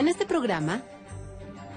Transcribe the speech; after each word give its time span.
En 0.00 0.08
este 0.08 0.24
programa 0.24 0.80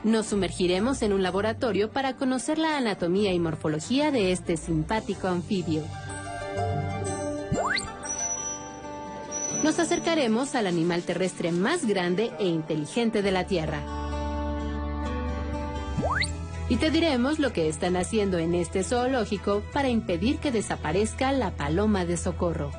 nos 0.06 0.28
sumergiremos 0.28 1.02
en 1.02 1.12
un 1.12 1.24
laboratorio 1.24 1.92
para 1.92 2.16
conocer 2.16 2.58
la 2.58 2.78
anatomía 2.78 3.34
y 3.34 3.40
morfología 3.40 4.12
de 4.12 4.32
este 4.32 4.56
simpático 4.56 5.28
anfibio. 5.28 5.84
Nos 9.62 9.78
acercaremos 9.78 10.56
al 10.56 10.68
animal 10.68 11.04
terrestre 11.04 11.52
más 11.52 11.86
grande 11.86 12.32
e 12.40 12.48
inteligente 12.48 13.22
de 13.24 13.32
la 13.34 13.46
Tierra. 13.46 13.82
Y 16.70 16.78
te 16.78 16.92
diremos 16.92 17.40
lo 17.40 17.52
que 17.52 17.68
están 17.68 17.98
haciendo 17.98 18.38
en 18.38 18.56
este 18.56 18.86
zoológico 18.86 19.64
para 19.74 19.90
impedir 19.90 20.38
que 20.38 20.54
desaparezca 20.54 21.34
la 21.34 21.52
paloma 21.52 22.06
de 22.06 22.16
socorro. 22.16 22.72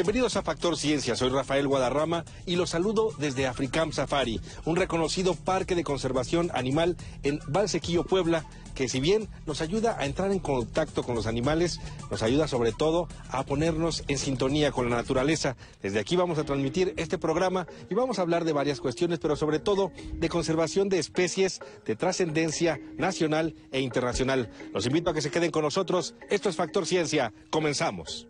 Bienvenidos 0.00 0.36
a 0.36 0.42
Factor 0.42 0.78
Ciencia, 0.78 1.14
soy 1.14 1.28
Rafael 1.28 1.68
Guadarrama 1.68 2.24
y 2.46 2.56
los 2.56 2.70
saludo 2.70 3.12
desde 3.18 3.46
Africam 3.46 3.92
Safari, 3.92 4.40
un 4.64 4.76
reconocido 4.76 5.34
parque 5.34 5.74
de 5.74 5.84
conservación 5.84 6.50
animal 6.54 6.96
en 7.22 7.38
Valsequillo, 7.48 8.04
Puebla, 8.04 8.46
que 8.74 8.88
si 8.88 8.98
bien 8.98 9.28
nos 9.44 9.60
ayuda 9.60 9.98
a 9.98 10.06
entrar 10.06 10.32
en 10.32 10.38
contacto 10.38 11.02
con 11.02 11.16
los 11.16 11.26
animales, 11.26 11.80
nos 12.10 12.22
ayuda 12.22 12.48
sobre 12.48 12.72
todo 12.72 13.08
a 13.28 13.44
ponernos 13.44 14.02
en 14.08 14.16
sintonía 14.16 14.72
con 14.72 14.88
la 14.88 14.96
naturaleza. 14.96 15.54
Desde 15.82 16.00
aquí 16.00 16.16
vamos 16.16 16.38
a 16.38 16.44
transmitir 16.44 16.94
este 16.96 17.18
programa 17.18 17.66
y 17.90 17.94
vamos 17.94 18.18
a 18.18 18.22
hablar 18.22 18.46
de 18.46 18.54
varias 18.54 18.80
cuestiones, 18.80 19.18
pero 19.18 19.36
sobre 19.36 19.58
todo 19.58 19.92
de 20.14 20.28
conservación 20.30 20.88
de 20.88 20.98
especies 20.98 21.60
de 21.84 21.94
trascendencia 21.94 22.80
nacional 22.96 23.54
e 23.70 23.80
internacional. 23.80 24.48
Los 24.72 24.86
invito 24.86 25.10
a 25.10 25.14
que 25.14 25.20
se 25.20 25.30
queden 25.30 25.50
con 25.50 25.62
nosotros. 25.62 26.14
Esto 26.30 26.48
es 26.48 26.56
Factor 26.56 26.86
Ciencia. 26.86 27.34
Comenzamos. 27.50 28.28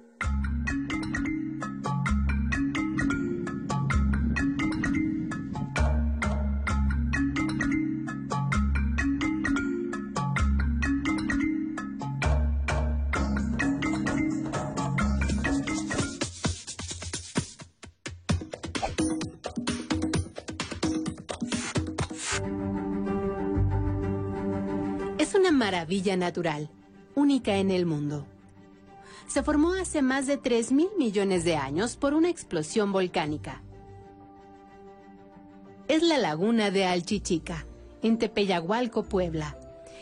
Maravilla 25.71 26.17
natural, 26.17 26.69
única 27.15 27.59
en 27.59 27.71
el 27.71 27.87
mundo. 27.87 28.27
Se 29.29 29.45
formó 29.45 29.75
hace 29.75 30.03
más 30.03 30.27
de 30.27 30.37
3 30.37 30.73
mil 30.73 30.89
millones 30.99 31.45
de 31.45 31.55
años 31.55 31.95
por 31.95 32.13
una 32.13 32.29
explosión 32.29 32.91
volcánica. 32.91 33.63
Es 35.87 36.03
la 36.03 36.19
laguna 36.19 36.73
de 36.73 36.87
Alchichica, 36.87 37.67
en 38.03 38.19
Tepeyagualco, 38.19 39.05
Puebla. 39.05 39.57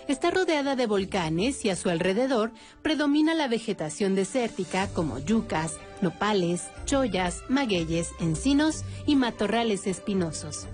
Está 0.09 0.31
rodeada 0.31 0.75
de 0.75 0.87
volcanes 0.87 1.63
y 1.67 1.69
a 1.69 1.77
su 1.77 1.91
alrededor 1.91 2.51
predomina 2.81 3.35
la 3.35 3.47
vegetación 3.47 4.15
desértica 4.15 4.89
como 4.95 5.19
yucas, 5.19 5.75
nopales, 6.01 6.63
chollas, 6.87 7.43
magueyes, 7.51 8.13
encinos 8.21 8.85
y 9.05 9.17
matorrales 9.17 9.87
espinosos. 9.87 10.67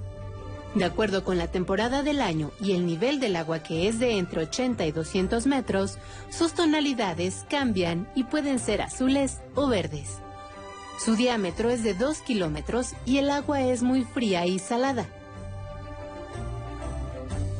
De 0.75 0.85
acuerdo 0.85 1.23
con 1.23 1.39
la 1.39 1.47
temporada 1.47 2.03
del 2.03 2.21
año 2.21 2.51
y 2.61 2.73
el 2.73 2.85
nivel 2.85 3.21
del 3.21 3.37
agua 3.37 3.61
que 3.61 3.87
es 3.87 4.01
de 4.01 4.19
entre 4.19 4.43
80 4.43 4.85
y 4.87 4.91
200 4.91 5.47
metros, 5.47 5.99
sus 6.31 6.53
tonalidades 6.53 7.45
cambian 7.49 8.09
y 8.17 8.25
pueden 8.25 8.59
ser 8.59 8.83
azules 8.83 9.39
o 9.55 9.69
verdes. 9.69 10.19
Su 10.99 11.15
diámetro 11.15 11.71
es 11.71 11.85
de 11.85 11.95
2 11.95 12.19
kilómetros 12.23 12.93
y 13.07 13.19
el 13.19 13.31
agua 13.31 13.63
es 13.63 13.83
muy 13.83 14.03
fría 14.03 14.47
y 14.47 14.59
salada. 14.59 15.07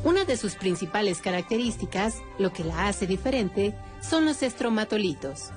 Una 0.03 0.25
de 0.25 0.35
sus 0.35 0.55
principales 0.55 1.19
características, 1.21 2.17
lo 2.37 2.51
que 2.51 2.65
la 2.65 2.87
hace 2.87 3.07
diferente, 3.07 3.73
son 4.01 4.25
los 4.25 4.43
estromatolitos, 4.43 5.51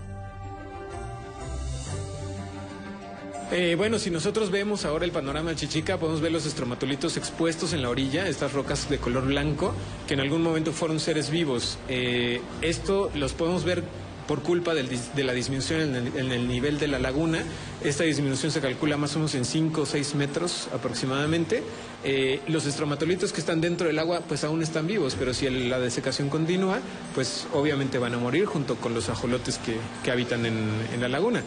Eh, 3.50 3.76
bueno, 3.76 3.98
si 3.98 4.10
nosotros 4.10 4.50
vemos 4.50 4.84
ahora 4.84 5.06
el 5.06 5.10
panorama 5.10 5.50
de 5.50 5.56
Chichica, 5.56 5.96
podemos 5.96 6.20
ver 6.20 6.32
los 6.32 6.44
estromatolitos 6.44 7.16
expuestos 7.16 7.72
en 7.72 7.80
la 7.80 7.88
orilla, 7.88 8.28
estas 8.28 8.52
rocas 8.52 8.90
de 8.90 8.98
color 8.98 9.24
blanco, 9.24 9.74
que 10.06 10.12
en 10.14 10.20
algún 10.20 10.42
momento 10.42 10.70
fueron 10.70 11.00
seres 11.00 11.30
vivos. 11.30 11.78
Eh, 11.88 12.42
esto 12.60 13.10
los 13.14 13.32
podemos 13.32 13.64
ver 13.64 13.84
por 14.28 14.42
culpa 14.42 14.74
de 14.74 15.24
la 15.24 15.32
disminución 15.32 15.96
en 15.96 16.30
el, 16.30 16.46
nivel 16.46 16.78
de 16.78 16.86
la 16.86 17.00
laguna. 17.00 17.42
Esta 17.82 18.04
disminución 18.04 18.52
se 18.52 18.60
calcula 18.60 18.96
más 18.96 19.16
o 19.16 19.18
menos 19.18 19.34
en 19.34 19.44
5 19.44 19.80
o 19.80 19.86
6 19.86 20.14
metros 20.14 20.68
aproximadamente. 20.72 21.64
Eh, 22.04 22.40
los 22.46 22.66
estromatolitos 22.66 23.32
que 23.32 23.40
están 23.40 23.60
dentro 23.60 23.88
del 23.88 23.98
agua 23.98 24.20
pues 24.20 24.44
aún 24.44 24.62
están 24.62 24.86
vivos, 24.86 25.16
pero 25.18 25.34
si 25.34 25.50
la 25.50 25.80
desecación 25.80 26.28
continúa, 26.28 26.78
pues 27.14 27.48
obviamente 27.52 27.98
van 27.98 28.14
a 28.14 28.18
morir 28.18 28.44
junto 28.44 28.76
con 28.76 28.94
los 28.94 29.08
ajolotes 29.08 29.58
que, 29.58 30.10
habitan 30.10 30.46
en 30.46 31.00
la 31.00 31.08
laguna. 31.08 31.42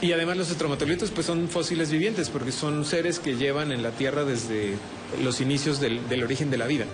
Y 0.00 0.12
además 0.12 0.36
los 0.36 0.50
estromatolitos 0.50 1.10
pues 1.10 1.26
son 1.26 1.48
fósiles 1.48 1.90
vivientes 1.90 2.30
porque 2.30 2.52
son 2.52 2.84
seres 2.84 3.18
que 3.18 3.36
llevan 3.36 3.72
en 3.72 3.82
la 3.82 3.90
Tierra 3.90 4.24
desde 4.24 4.74
los 5.22 5.40
inicios 5.40 5.80
del, 5.80 6.22
origen 6.22 6.50
de 6.50 6.58
la 6.58 6.66
vida. 6.66 6.86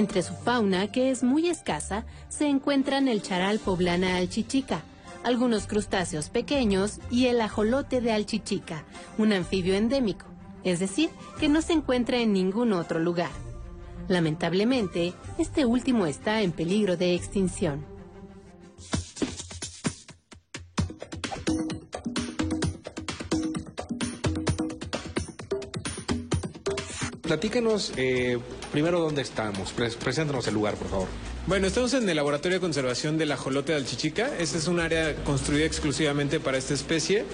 Entre 0.00 0.22
su 0.22 0.32
fauna, 0.32 0.90
que 0.90 1.10
es 1.10 1.22
muy 1.22 1.50
escasa, 1.50 2.06
se 2.30 2.48
encuentran 2.48 3.06
el 3.06 3.20
charal 3.20 3.58
poblana 3.58 4.16
alchichica, 4.16 4.80
algunos 5.24 5.66
crustáceos 5.66 6.30
pequeños 6.30 7.00
y 7.10 7.26
el 7.26 7.38
ajolote 7.42 8.00
de 8.00 8.10
alchichica, 8.10 8.84
un 9.18 9.34
anfibio 9.34 9.74
endémico, 9.74 10.24
es 10.64 10.80
decir, 10.80 11.10
que 11.38 11.50
no 11.50 11.60
se 11.60 11.74
encuentra 11.74 12.16
en 12.16 12.32
ningún 12.32 12.72
otro 12.72 12.98
lugar. 12.98 13.28
Lamentablemente, 14.08 15.12
este 15.36 15.66
último 15.66 16.06
está 16.06 16.40
en 16.40 16.52
peligro 16.52 16.96
de 16.96 17.14
extinción. 17.14 17.84
Platícanos 27.30 27.92
eh, 27.96 28.38
primero 28.72 28.98
dónde 28.98 29.22
estamos. 29.22 29.72
preséntanos 29.72 30.48
el 30.48 30.54
lugar, 30.54 30.74
por 30.74 30.90
favor. 30.90 31.08
Bueno, 31.46 31.68
estamos 31.68 31.94
en 31.94 32.08
el 32.08 32.16
Laboratorio 32.16 32.56
de 32.56 32.60
Conservación 32.60 33.18
del 33.18 33.30
Ajolote 33.30 33.70
de 33.70 33.78
Alchichica. 33.78 34.36
Este 34.40 34.58
es 34.58 34.66
un 34.66 34.80
área 34.80 35.14
construida 35.22 35.64
exclusivamente 35.64 36.40
para 36.40 36.58
esta 36.58 36.74
especie. 36.74 37.24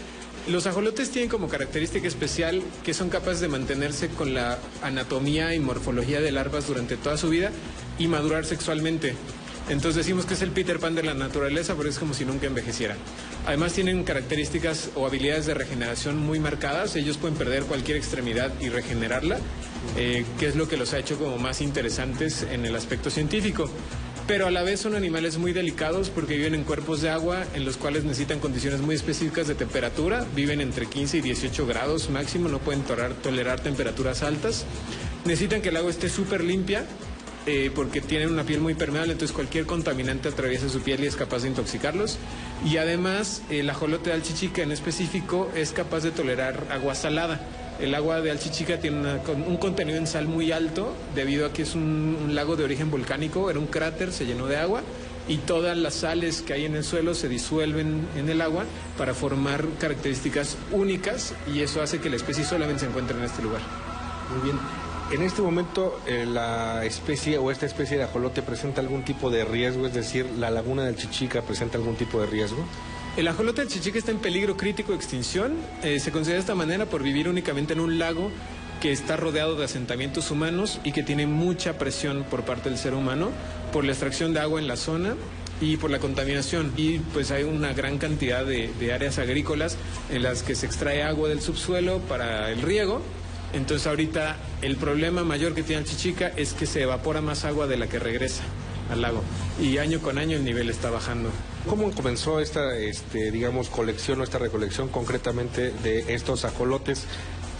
Los 0.48 0.66
ajolotes 0.66 1.10
tienen 1.10 1.30
como 1.30 1.48
característica 1.48 2.06
especial 2.06 2.62
que 2.84 2.92
son 2.92 3.08
capaces 3.08 3.40
de 3.40 3.48
mantenerse 3.48 4.08
con 4.08 4.34
la 4.34 4.58
anatomía 4.82 5.54
y 5.54 5.60
morfología 5.60 6.20
de 6.20 6.30
larvas 6.30 6.66
durante 6.66 6.98
toda 6.98 7.16
su 7.16 7.30
vida 7.30 7.50
y 7.98 8.06
madurar 8.06 8.44
sexualmente. 8.44 9.14
Entonces 9.70 9.96
decimos 9.96 10.26
que 10.26 10.34
es 10.34 10.42
el 10.42 10.50
Peter 10.50 10.78
Pan 10.78 10.94
de 10.94 11.04
la 11.04 11.14
naturaleza, 11.14 11.74
pero 11.74 11.88
es 11.88 11.98
como 11.98 12.12
si 12.12 12.26
nunca 12.26 12.46
envejeciera. 12.46 12.96
Además 13.46 13.74
tienen 13.74 14.02
características 14.02 14.90
o 14.96 15.06
habilidades 15.06 15.46
de 15.46 15.54
regeneración 15.54 16.18
muy 16.18 16.40
marcadas. 16.40 16.96
Ellos 16.96 17.16
pueden 17.16 17.36
perder 17.36 17.62
cualquier 17.62 17.96
extremidad 17.96 18.52
y 18.60 18.70
regenerarla, 18.70 19.38
eh, 19.96 20.24
que 20.40 20.48
es 20.48 20.56
lo 20.56 20.68
que 20.68 20.76
los 20.76 20.92
ha 20.94 20.98
hecho 20.98 21.16
como 21.16 21.38
más 21.38 21.60
interesantes 21.60 22.42
en 22.42 22.66
el 22.66 22.74
aspecto 22.74 23.08
científico. 23.08 23.70
Pero 24.26 24.48
a 24.48 24.50
la 24.50 24.64
vez 24.64 24.80
son 24.80 24.96
animales 24.96 25.38
muy 25.38 25.52
delicados 25.52 26.10
porque 26.10 26.34
viven 26.34 26.56
en 26.56 26.64
cuerpos 26.64 27.00
de 27.00 27.10
agua 27.10 27.44
en 27.54 27.64
los 27.64 27.76
cuales 27.76 28.02
necesitan 28.02 28.40
condiciones 28.40 28.80
muy 28.80 28.96
específicas 28.96 29.46
de 29.46 29.54
temperatura. 29.54 30.26
Viven 30.34 30.60
entre 30.60 30.86
15 30.86 31.18
y 31.18 31.20
18 31.20 31.66
grados 31.68 32.10
máximo, 32.10 32.48
no 32.48 32.58
pueden 32.58 32.82
tolerar, 32.82 33.14
tolerar 33.14 33.60
temperaturas 33.60 34.24
altas. 34.24 34.64
Necesitan 35.24 35.62
que 35.62 35.68
el 35.68 35.76
agua 35.76 35.92
esté 35.92 36.08
súper 36.08 36.42
limpia 36.42 36.84
eh, 37.46 37.70
porque 37.74 38.00
tienen 38.00 38.30
una 38.30 38.42
piel 38.42 38.60
muy 38.60 38.74
permeable, 38.74 39.12
entonces 39.12 39.34
cualquier 39.34 39.66
contaminante 39.66 40.28
atraviesa 40.28 40.68
su 40.68 40.80
piel 40.80 41.04
y 41.04 41.06
es 41.06 41.16
capaz 41.16 41.42
de 41.42 41.48
intoxicarlos. 41.48 42.18
Y 42.64 42.76
además, 42.78 43.42
el 43.50 43.70
ajolote 43.70 44.10
de 44.10 44.16
alchichica 44.16 44.62
en 44.62 44.72
específico 44.72 45.48
es 45.54 45.72
capaz 45.72 46.00
de 46.00 46.10
tolerar 46.10 46.66
agua 46.70 46.94
salada. 46.94 47.40
El 47.78 47.94
agua 47.94 48.22
de 48.22 48.30
Alchichica 48.30 48.80
tiene 48.80 49.20
un 49.46 49.58
contenido 49.58 49.98
en 49.98 50.06
sal 50.06 50.26
muy 50.26 50.50
alto 50.50 50.94
debido 51.14 51.44
a 51.46 51.52
que 51.52 51.62
es 51.62 51.74
un, 51.74 52.30
lago 52.30 52.56
de 52.56 52.64
origen 52.64 52.90
volcánico, 52.90 53.50
era 53.50 53.58
un 53.58 53.66
cráter, 53.66 54.12
se 54.12 54.24
llenó 54.24 54.46
de 54.46 54.56
agua 54.56 54.82
y 55.28 55.38
todas 55.38 55.76
las 55.76 55.94
sales 55.94 56.40
que 56.40 56.54
hay 56.54 56.64
en 56.64 56.74
el 56.74 56.84
suelo 56.84 57.14
se 57.14 57.28
disuelven 57.28 58.08
en 58.16 58.30
el 58.30 58.40
agua 58.40 58.64
para 58.96 59.12
formar 59.12 59.66
características 59.78 60.56
únicas 60.72 61.34
y 61.52 61.60
eso 61.60 61.82
hace 61.82 62.00
que 62.00 62.08
la 62.08 62.16
especie 62.16 62.44
solamente 62.44 62.80
se 62.80 62.86
encuentre 62.86 63.18
en 63.18 63.24
este 63.24 63.42
lugar. 63.42 63.60
Muy 64.32 64.42
bien. 64.42 64.85
En 65.12 65.22
este 65.22 65.40
momento, 65.40 66.00
eh, 66.08 66.26
la 66.26 66.84
especie 66.84 67.38
o 67.38 67.52
esta 67.52 67.64
especie 67.64 67.96
de 67.96 68.02
ajolote 68.02 68.42
presenta 68.42 68.80
algún 68.80 69.04
tipo 69.04 69.30
de 69.30 69.44
riesgo, 69.44 69.86
es 69.86 69.94
decir, 69.94 70.26
la 70.36 70.50
laguna 70.50 70.82
del 70.84 70.96
Chichica 70.96 71.42
presenta 71.42 71.78
algún 71.78 71.94
tipo 71.94 72.20
de 72.20 72.26
riesgo. 72.26 72.58
El 73.16 73.28
ajolote 73.28 73.60
del 73.60 73.70
Chichica 73.70 73.98
está 73.98 74.10
en 74.10 74.18
peligro 74.18 74.56
crítico 74.56 74.90
de 74.90 74.96
extinción. 74.96 75.54
Eh, 75.84 76.00
se 76.00 76.10
considera 76.10 76.38
de 76.38 76.40
esta 76.40 76.56
manera 76.56 76.86
por 76.86 77.04
vivir 77.04 77.28
únicamente 77.28 77.72
en 77.72 77.80
un 77.80 78.00
lago 78.00 78.32
que 78.80 78.90
está 78.90 79.16
rodeado 79.16 79.54
de 79.54 79.64
asentamientos 79.64 80.32
humanos 80.32 80.80
y 80.82 80.90
que 80.90 81.04
tiene 81.04 81.26
mucha 81.26 81.78
presión 81.78 82.24
por 82.24 82.42
parte 82.42 82.68
del 82.68 82.76
ser 82.76 82.92
humano 82.92 83.30
por 83.72 83.84
la 83.84 83.92
extracción 83.92 84.34
de 84.34 84.40
agua 84.40 84.60
en 84.60 84.66
la 84.66 84.76
zona 84.76 85.14
y 85.60 85.76
por 85.76 85.90
la 85.90 86.00
contaminación. 86.00 86.72
Y 86.76 86.98
pues 86.98 87.30
hay 87.30 87.44
una 87.44 87.72
gran 87.74 87.98
cantidad 87.98 88.44
de, 88.44 88.72
de 88.80 88.92
áreas 88.92 89.18
agrícolas 89.18 89.76
en 90.10 90.24
las 90.24 90.42
que 90.42 90.56
se 90.56 90.66
extrae 90.66 91.04
agua 91.04 91.28
del 91.28 91.40
subsuelo 91.40 92.00
para 92.00 92.50
el 92.50 92.60
riego 92.60 93.02
entonces 93.56 93.86
ahorita 93.86 94.36
el 94.62 94.76
problema 94.76 95.24
mayor 95.24 95.54
que 95.54 95.62
tiene 95.62 95.82
el 95.82 95.88
Chichica 95.88 96.28
es 96.36 96.52
que 96.52 96.66
se 96.66 96.82
evapora 96.82 97.20
más 97.20 97.44
agua 97.44 97.66
de 97.66 97.76
la 97.76 97.88
que 97.88 97.98
regresa 97.98 98.42
al 98.90 99.02
lago 99.02 99.22
y 99.60 99.78
año 99.78 100.00
con 100.00 100.18
año 100.18 100.36
el 100.36 100.44
nivel 100.44 100.70
está 100.70 100.90
bajando. 100.90 101.30
¿Cómo 101.68 101.90
comenzó 101.90 102.40
esta, 102.40 102.76
este, 102.76 103.30
digamos, 103.30 103.68
colección 103.68 104.20
o 104.20 104.24
esta 104.24 104.38
recolección 104.38 104.88
concretamente 104.88 105.72
de 105.82 106.14
estos 106.14 106.44
ajolotes? 106.44 107.04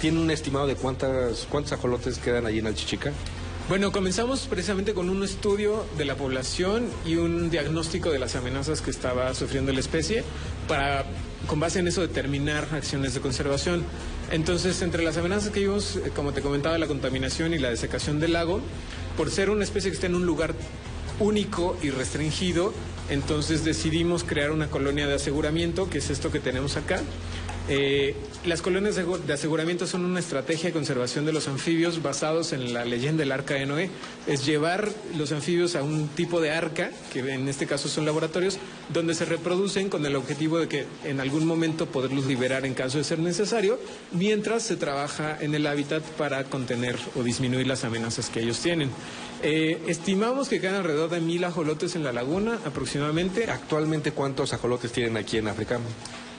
¿Tiene 0.00 0.20
un 0.20 0.30
estimado 0.30 0.66
de 0.66 0.76
cuántas, 0.76 1.46
cuántos 1.50 1.72
ajolotes 1.72 2.18
quedan 2.18 2.46
allí 2.46 2.58
en 2.58 2.66
el 2.66 2.74
Chichica? 2.74 3.12
Bueno, 3.68 3.90
comenzamos 3.90 4.46
precisamente 4.46 4.94
con 4.94 5.10
un 5.10 5.24
estudio 5.24 5.86
de 5.98 6.04
la 6.04 6.14
población 6.14 6.88
y 7.04 7.16
un 7.16 7.50
diagnóstico 7.50 8.10
de 8.10 8.20
las 8.20 8.36
amenazas 8.36 8.80
que 8.80 8.92
estaba 8.92 9.34
sufriendo 9.34 9.72
la 9.72 9.80
especie 9.80 10.22
para, 10.68 11.04
con 11.48 11.58
base 11.58 11.80
en 11.80 11.88
eso, 11.88 12.00
determinar 12.00 12.68
acciones 12.70 13.14
de 13.14 13.20
conservación. 13.20 13.82
Entonces, 14.30 14.82
entre 14.82 15.04
las 15.04 15.16
amenazas 15.16 15.50
que 15.50 15.60
vimos, 15.60 15.96
eh, 15.96 16.10
como 16.14 16.32
te 16.32 16.42
comentaba, 16.42 16.76
la 16.78 16.86
contaminación 16.86 17.54
y 17.54 17.58
la 17.58 17.70
desecación 17.70 18.18
del 18.18 18.32
lago, 18.32 18.60
por 19.16 19.30
ser 19.30 19.50
una 19.50 19.64
especie 19.64 19.90
que 19.90 19.94
está 19.94 20.06
en 20.06 20.16
un 20.16 20.26
lugar 20.26 20.54
único 21.20 21.76
y 21.82 21.90
restringido, 21.90 22.74
entonces 23.08 23.64
decidimos 23.64 24.24
crear 24.24 24.50
una 24.50 24.68
colonia 24.68 25.06
de 25.06 25.14
aseguramiento, 25.14 25.88
que 25.88 25.98
es 25.98 26.10
esto 26.10 26.32
que 26.32 26.40
tenemos 26.40 26.76
acá, 26.76 27.00
eh, 27.68 28.14
las 28.44 28.62
colonias 28.62 28.94
de 28.96 29.32
aseguramiento 29.32 29.86
son 29.86 30.04
una 30.04 30.20
estrategia 30.20 30.68
de 30.68 30.72
conservación 30.72 31.26
de 31.26 31.32
los 31.32 31.48
anfibios 31.48 32.02
basados 32.02 32.52
en 32.52 32.72
la 32.72 32.84
leyenda 32.84 33.20
del 33.20 33.32
arca 33.32 33.54
de 33.54 33.66
Noé. 33.66 33.90
Es 34.26 34.46
llevar 34.46 34.88
los 35.16 35.32
anfibios 35.32 35.74
a 35.74 35.82
un 35.82 36.08
tipo 36.08 36.40
de 36.40 36.52
arca, 36.52 36.90
que 37.12 37.20
en 37.20 37.48
este 37.48 37.66
caso 37.66 37.88
son 37.88 38.04
laboratorios, 38.04 38.58
donde 38.92 39.14
se 39.14 39.24
reproducen 39.24 39.88
con 39.88 40.06
el 40.06 40.14
objetivo 40.14 40.58
de 40.58 40.68
que 40.68 40.86
en 41.04 41.18
algún 41.18 41.46
momento 41.46 41.86
poderlos 41.86 42.26
liberar 42.26 42.64
en 42.66 42.74
caso 42.74 42.98
de 42.98 43.04
ser 43.04 43.18
necesario, 43.18 43.80
mientras 44.12 44.62
se 44.62 44.76
trabaja 44.76 45.36
en 45.40 45.54
el 45.54 45.66
hábitat 45.66 46.02
para 46.02 46.44
contener 46.44 46.96
o 47.16 47.22
disminuir 47.22 47.66
las 47.66 47.84
amenazas 47.84 48.30
que 48.30 48.40
ellos 48.40 48.60
tienen. 48.60 48.90
Eh, 49.42 49.82
estimamos 49.86 50.48
que 50.48 50.60
quedan 50.60 50.76
alrededor 50.76 51.10
de 51.10 51.20
mil 51.20 51.44
ajolotes 51.44 51.96
en 51.96 52.04
la 52.04 52.12
laguna 52.12 52.58
aproximadamente. 52.64 53.50
¿Actualmente 53.50 54.12
cuántos 54.12 54.52
ajolotes 54.52 54.92
tienen 54.92 55.16
aquí 55.16 55.38
en 55.38 55.48
África? 55.48 55.78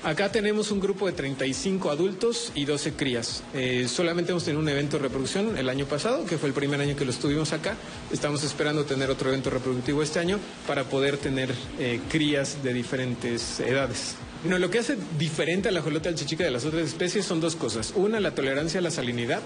Acá 0.08 0.32
tenemos 0.32 0.72
un 0.72 0.80
grupo 0.80 1.06
de 1.06 1.12
35 1.12 1.92
adultos 1.92 2.54
y 2.56 2.64
12 2.64 2.94
crías. 2.94 3.44
Eh, 3.54 3.90
solamente 3.90 4.32
hemos 4.32 4.46
tenido 4.46 4.62
un 4.62 4.70
evento 4.70 4.96
de 4.96 5.04
reproducción 5.04 5.58
el 5.58 5.68
año 5.68 5.86
pasado, 5.86 6.26
que 6.26 6.38
fue 6.38 6.48
el 6.48 6.56
primer 6.56 6.80
año 6.80 6.96
que 6.96 7.04
lo 7.04 7.12
estuvimos 7.12 7.52
acá. 7.52 7.76
Estamos 8.10 8.42
esperando 8.46 8.86
tener 8.86 9.10
otro 9.10 9.28
evento 9.28 9.50
reproductivo 9.50 10.02
este 10.02 10.20
año 10.20 10.40
para 10.66 10.86
poder 10.86 11.18
tener 11.18 11.54
eh, 11.78 12.00
crías 12.10 12.64
de 12.64 12.72
diferentes 12.72 13.60
edades. 13.60 14.16
Bueno, 14.44 14.60
lo 14.60 14.70
que 14.70 14.80
hace 14.80 14.96
diferente 15.20 15.68
a 15.68 15.74
la 15.74 15.82
jolota 15.82 16.08
del 16.08 16.18
chichica 16.18 16.46
de 16.46 16.52
las 16.52 16.64
otras 16.64 16.84
especies 16.84 17.26
son 17.26 17.42
dos 17.42 17.58
cosas. 17.58 17.92
Una, 17.94 18.22
la 18.22 18.34
tolerancia 18.34 18.80
a 18.80 18.84
la 18.84 18.92
salinidad 18.92 19.42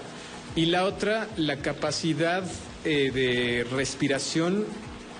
y 0.54 0.66
la 0.66 0.84
otra, 0.84 1.26
la 1.36 1.56
capacidad 1.56 2.44
eh, 2.84 3.10
de 3.12 3.66
respiración 3.74 4.64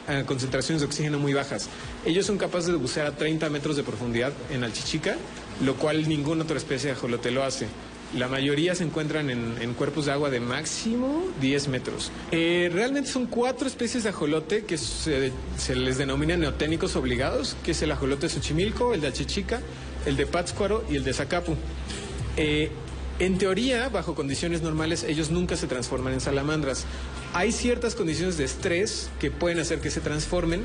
a 0.07 0.25
concentraciones 0.25 0.83
de 0.83 0.87
oxígeno 0.87 1.19
muy 1.19 1.33
bajas. 1.33 1.69
Ellos 2.05 2.27
son 2.27 2.37
capaces 2.37 2.69
de 2.69 2.77
bucear 2.77 3.07
a 3.07 3.17
30 3.17 3.49
metros 3.49 3.77
de 3.77 3.85
profundidad 3.85 4.33
en 4.51 4.65
Alchichica, 4.65 5.17
lo 5.65 5.77
cual 5.77 6.09
ninguna 6.09 6.43
otra 6.43 6.57
especie 6.57 6.89
de 6.89 6.97
ajolote 6.97 7.31
lo 7.31 7.45
hace. 7.45 7.67
La 8.17 8.29
mayoría 8.29 8.75
se 8.75 8.85
encuentran 8.85 9.31
en, 9.31 9.75
cuerpos 9.75 10.05
de 10.05 10.13
agua 10.13 10.29
de 10.29 10.39
máximo 10.39 11.25
10 11.41 11.69
metros. 11.69 12.13
Eh, 12.31 12.71
realmente 12.71 13.09
son 13.09 13.27
cuatro 13.27 13.67
especies 13.67 14.03
de 14.03 14.11
ajolote 14.11 14.65
que 14.65 14.77
se, 14.77 15.33
les 15.75 15.97
denomina 15.97 16.37
neoténicos 16.37 16.95
obligados, 16.95 17.57
que 17.65 17.71
es 17.71 17.81
el 17.81 17.91
ajolote 17.91 18.23
de 18.23 18.35
Xochimilco, 18.35 18.93
el 18.93 19.01
de 19.01 19.09
Achichica, 19.09 19.63
el 20.05 20.17
de 20.17 20.27
Pátzcuaro 20.27 20.85
y 20.91 20.97
el 20.97 21.05
de 21.05 21.15
Zacapu. 21.15 21.57
Eh, 22.37 22.71
en 23.19 23.39
teoría, 23.39 23.89
bajo 23.89 24.15
condiciones 24.15 24.63
normales, 24.63 25.05
ellos 25.05 25.31
nunca 25.31 25.57
se 25.57 25.67
transforman 25.67 26.13
en 26.13 26.21
salamandras. 26.21 26.85
Hay 27.33 27.53
ciertas 27.53 27.95
condiciones 27.95 28.37
de 28.37 28.45
estrés 28.45 29.11
que 29.21 29.31
pueden 29.31 29.59
hacer 29.59 29.81
que 29.81 29.91
se 29.91 30.01
transformen, 30.01 30.65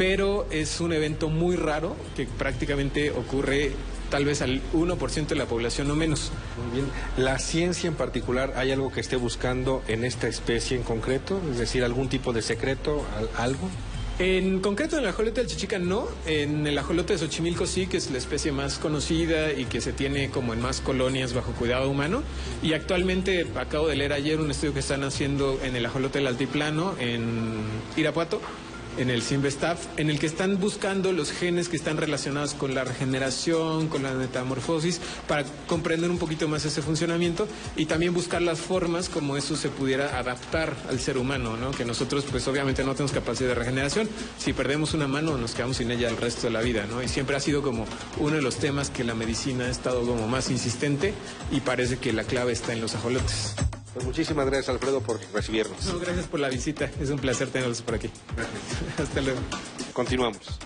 pero 0.00 0.46
es 0.50 0.80
un 0.80 0.94
evento 0.94 1.28
muy 1.28 1.56
raro 1.56 1.94
que 2.16 2.24
prácticamente 2.24 3.10
ocurre 3.10 3.72
tal 4.08 4.24
vez 4.24 4.40
al 4.40 4.62
1% 4.72 5.26
de 5.26 5.34
la 5.34 5.44
población 5.44 5.90
o 5.90 5.94
menos. 5.94 6.32
Muy 6.56 6.80
bien. 6.80 6.90
¿La 7.18 7.38
ciencia 7.38 7.86
en 7.86 7.96
particular 7.96 8.54
hay 8.56 8.72
algo 8.72 8.90
que 8.90 9.00
esté 9.00 9.16
buscando 9.16 9.82
en 9.88 10.06
esta 10.06 10.26
especie 10.26 10.78
en 10.78 10.84
concreto? 10.84 11.38
Es 11.50 11.58
decir, 11.58 11.84
algún 11.84 12.08
tipo 12.08 12.32
de 12.32 12.40
secreto, 12.40 13.04
algo? 13.36 13.68
En 14.18 14.60
concreto 14.60 14.96
en 14.96 15.02
el 15.02 15.10
ajolote 15.10 15.42
del 15.42 15.50
chichica 15.50 15.78
no, 15.78 16.08
en 16.24 16.66
el 16.66 16.78
ajolote 16.78 17.12
de 17.12 17.18
Xochimilco 17.18 17.66
sí, 17.66 17.86
que 17.86 17.98
es 17.98 18.10
la 18.10 18.16
especie 18.16 18.52
más 18.52 18.78
conocida 18.78 19.52
y 19.52 19.66
que 19.66 19.82
se 19.82 19.92
tiene 19.92 20.30
como 20.30 20.54
en 20.54 20.62
más 20.62 20.80
colonias 20.80 21.34
bajo 21.34 21.52
cuidado 21.52 21.90
humano. 21.90 22.22
Y 22.62 22.72
actualmente 22.72 23.46
acabo 23.54 23.88
de 23.88 23.96
leer 23.96 24.14
ayer 24.14 24.40
un 24.40 24.50
estudio 24.50 24.72
que 24.72 24.80
están 24.80 25.04
haciendo 25.04 25.60
en 25.62 25.76
el 25.76 25.84
ajolote 25.84 26.20
del 26.20 26.26
altiplano 26.28 26.94
en 26.98 27.60
Irapuato 27.98 28.40
en 28.98 29.10
el 29.10 29.22
Simvestaff, 29.22 29.86
en 29.96 30.10
el 30.10 30.18
que 30.18 30.26
están 30.26 30.58
buscando 30.58 31.12
los 31.12 31.32
genes 31.32 31.68
que 31.68 31.76
están 31.76 31.96
relacionados 31.96 32.54
con 32.54 32.74
la 32.74 32.84
regeneración, 32.84 33.88
con 33.88 34.02
la 34.02 34.12
metamorfosis, 34.12 35.00
para 35.26 35.44
comprender 35.66 36.10
un 36.10 36.18
poquito 36.18 36.48
más 36.48 36.64
ese 36.64 36.82
funcionamiento 36.82 37.48
y 37.76 37.86
también 37.86 38.14
buscar 38.14 38.42
las 38.42 38.60
formas 38.60 39.08
como 39.08 39.36
eso 39.36 39.56
se 39.56 39.68
pudiera 39.68 40.18
adaptar 40.18 40.76
al 40.88 41.00
ser 41.00 41.18
humano, 41.18 41.56
¿no? 41.56 41.70
Que 41.70 41.84
nosotros, 41.84 42.24
pues 42.30 42.46
obviamente 42.48 42.84
no 42.84 42.92
tenemos 42.92 43.12
capacidad 43.12 43.48
de 43.48 43.54
regeneración. 43.54 44.08
Si 44.38 44.52
perdemos 44.52 44.94
una 44.94 45.08
mano, 45.08 45.36
nos 45.36 45.54
quedamos 45.54 45.78
sin 45.78 45.90
ella 45.90 46.08
el 46.08 46.16
resto 46.16 46.42
de 46.42 46.50
la 46.50 46.60
vida, 46.60 46.86
¿no? 46.86 47.02
Y 47.02 47.08
siempre 47.08 47.36
ha 47.36 47.40
sido 47.40 47.62
como 47.62 47.86
uno 48.18 48.36
de 48.36 48.42
los 48.42 48.56
temas 48.56 48.90
que 48.90 49.04
la 49.04 49.14
medicina 49.14 49.64
ha 49.64 49.70
estado 49.70 50.02
como 50.02 50.26
más 50.28 50.50
insistente 50.50 51.14
y 51.50 51.60
parece 51.60 51.98
que 51.98 52.12
la 52.12 52.24
clave 52.24 52.52
está 52.52 52.72
en 52.72 52.80
los 52.80 52.94
ajolotes. 52.94 53.54
Pues 53.92 54.04
muchísimas 54.06 54.46
gracias, 54.46 54.68
Alfredo, 54.68 55.00
por 55.00 55.20
recibirnos. 55.32 55.84
No, 55.86 55.98
gracias 55.98 56.26
por 56.26 56.40
la 56.40 56.48
visita. 56.48 56.90
Es 57.00 57.10
un 57.10 57.18
placer 57.18 57.48
tenerlos 57.48 57.82
por 57.82 57.94
aquí. 57.96 58.10
Gracias. 58.36 58.98
Hasta 59.08 59.20
luego. 59.20 59.40
Continuamos. 59.92 60.58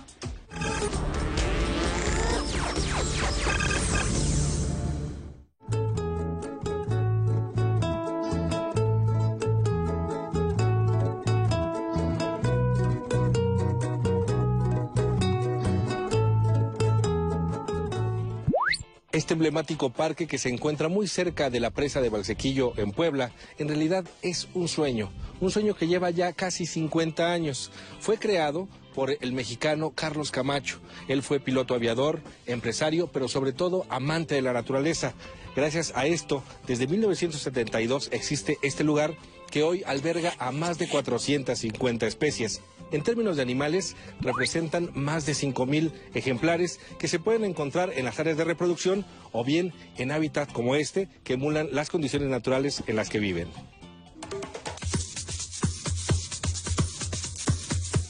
Este 19.25 19.33
emblemático 19.33 19.89
parque 19.89 20.27
que 20.27 20.37
se 20.37 20.51
encuentra 20.51 20.91
muy 20.91 21.09
cerca 21.09 21.49
de 21.49 21.59
la 21.59 21.71
presa 21.71 22.03
de 22.03 22.11
Valsequillo 22.11 22.75
en 22.77 22.93
Puebla, 22.93 23.33
en 23.57 23.69
realidad 23.69 24.05
es 24.21 24.49
un 24.53 24.69
sueño, 24.69 25.11
un 25.41 25.51
sueño 25.51 25.75
que 25.75 25.87
lleva 25.87 26.11
ya 26.11 26.35
casi 26.35 26.67
50 26.67 27.33
años. 27.33 27.71
Fue 28.01 28.19
creado 28.19 28.69
por 28.95 29.17
el 29.19 29.33
mexicano 29.33 29.93
Carlos 29.95 30.31
Camacho. 30.31 30.79
Él 31.09 31.23
fue 31.23 31.41
piloto 31.41 31.75
aviador, 31.75 32.21
empresario, 32.45 33.07
pero 33.07 33.27
sobre 33.27 33.55
todo 33.55 33.87
amante 33.89 34.35
de 34.35 34.43
la 34.43 34.53
naturaleza. 34.53 35.15
Gracias 35.57 35.95
a 35.97 36.05
esto, 36.05 36.43
desde 36.67 36.87
1972 36.87 38.11
existe 38.13 38.59
este 38.61 38.85
lugar 38.85 39.15
que 39.51 39.63
hoy 39.63 39.83
alberga 39.87 40.35
a 40.39 40.53
más 40.53 40.79
de 40.79 40.89
450 40.89 42.07
especies. 42.07 42.61
En 42.93 43.03
términos 43.03 43.37
de 43.37 43.43
animales, 43.43 43.97
representan 44.21 44.91
más 44.95 45.27
de 45.27 45.33
5.000 45.33 45.93
ejemplares 46.15 46.81
que 46.99 47.09
se 47.09 47.19
pueden 47.19 47.45
encontrar 47.45 47.93
en 47.95 48.05
las 48.05 48.21
áreas 48.21 48.37
de 48.37 48.45
reproducción 48.45 49.05
o 49.33 49.45
bien 49.45 49.73
en 49.97 50.13
hábitats 50.13 50.53
como 50.53 50.77
este 50.77 51.09
que 51.25 51.35
emulan 51.35 51.69
las 51.73 51.91
condiciones 51.91 52.29
naturales 52.29 52.83
en 52.87 52.97
las 52.97 53.09
que 53.09 53.19
viven. 53.19 53.49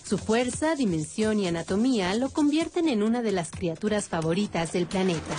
Su 0.06 0.18
fuerza, 0.18 0.76
dimensión 0.76 1.40
y 1.40 1.48
anatomía 1.48 2.14
lo 2.14 2.28
convierten 2.30 2.88
en 2.88 3.02
una 3.02 3.22
de 3.22 3.32
las 3.32 3.50
criaturas 3.50 4.08
favoritas 4.08 4.72
del 4.72 4.86
planeta. 4.86 5.34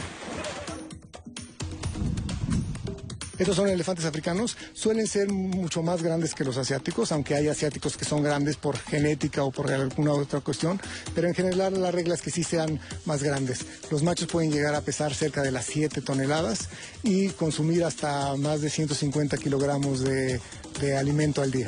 Estos 3.37 3.57
son 3.57 3.67
elefantes 3.67 4.05
africanos, 4.05 4.55
suelen 4.73 5.07
ser 5.07 5.29
mucho 5.29 5.83
más 5.83 6.01
grandes 6.01 6.33
que 6.33 6.45
los 6.45 6.57
asiáticos, 6.57 7.11
aunque 7.11 7.35
hay 7.35 7.49
asiáticos 7.49 7.97
que 7.97 8.05
son 8.05 8.23
grandes 8.23 8.55
por 8.55 8.77
genética 8.77 9.43
o 9.43 9.51
por 9.51 9.69
alguna 9.71 10.13
otra 10.13 10.39
cuestión, 10.39 10.79
pero 11.13 11.27
en 11.27 11.33
general 11.33 11.81
la 11.81 11.91
regla 11.91 12.15
es 12.15 12.21
que 12.21 12.31
sí 12.31 12.43
sean 12.43 12.79
más 13.05 13.23
grandes. 13.23 13.65
Los 13.91 14.03
machos 14.03 14.27
pueden 14.27 14.51
llegar 14.51 14.73
a 14.73 14.81
pesar 14.81 15.13
cerca 15.13 15.41
de 15.41 15.51
las 15.51 15.65
7 15.65 16.01
toneladas 16.01 16.69
y 17.03 17.29
consumir 17.29 17.83
hasta 17.83 18.35
más 18.37 18.61
de 18.61 18.69
150 18.69 19.37
kilogramos 19.37 20.01
de, 20.01 20.39
de 20.79 20.97
alimento 20.97 21.41
al 21.41 21.51
día. 21.51 21.67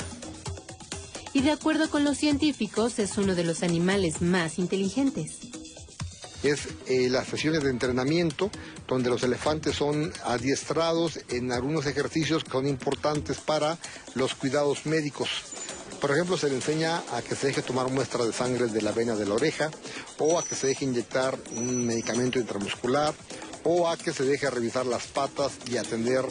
Y 1.33 1.41
de 1.41 1.51
acuerdo 1.51 1.89
con 1.89 2.03
los 2.03 2.17
científicos, 2.17 2.97
es 2.97 3.17
uno 3.17 3.35
de 3.35 3.43
los 3.43 3.61
animales 3.61 4.21
más 4.21 4.57
inteligentes 4.57 5.56
es 6.43 6.67
eh, 6.87 7.09
las 7.09 7.27
sesiones 7.27 7.63
de 7.63 7.69
entrenamiento 7.69 8.49
donde 8.87 9.09
los 9.09 9.23
elefantes 9.23 9.75
son 9.75 10.13
adiestrados 10.25 11.19
en 11.29 11.51
algunos 11.51 11.85
ejercicios 11.85 12.43
que 12.43 12.51
son 12.51 12.67
importantes 12.67 13.37
para 13.37 13.77
los 14.15 14.35
cuidados 14.35 14.85
médicos. 14.85 15.29
Por 15.99 16.11
ejemplo, 16.11 16.37
se 16.37 16.49
le 16.49 16.55
enseña 16.55 17.01
a 17.11 17.21
que 17.21 17.35
se 17.35 17.47
deje 17.47 17.63
tomar 17.63 17.89
muestra 17.89 18.23
de 18.23 18.31
sangre 18.31 18.67
de 18.67 18.81
la 18.81 18.91
vena 18.91 19.15
de 19.15 19.25
la 19.25 19.33
oreja 19.33 19.71
o 20.19 20.37
a 20.37 20.43
que 20.43 20.55
se 20.55 20.67
deje 20.67 20.85
inyectar 20.85 21.37
un 21.55 21.87
medicamento 21.87 22.39
intramuscular 22.39 23.15
o 23.63 23.89
a 23.89 23.97
que 23.97 24.13
se 24.13 24.23
deje 24.23 24.49
revisar 24.49 24.85
las 24.85 25.07
patas 25.07 25.53
y 25.69 25.77
atender 25.77 26.23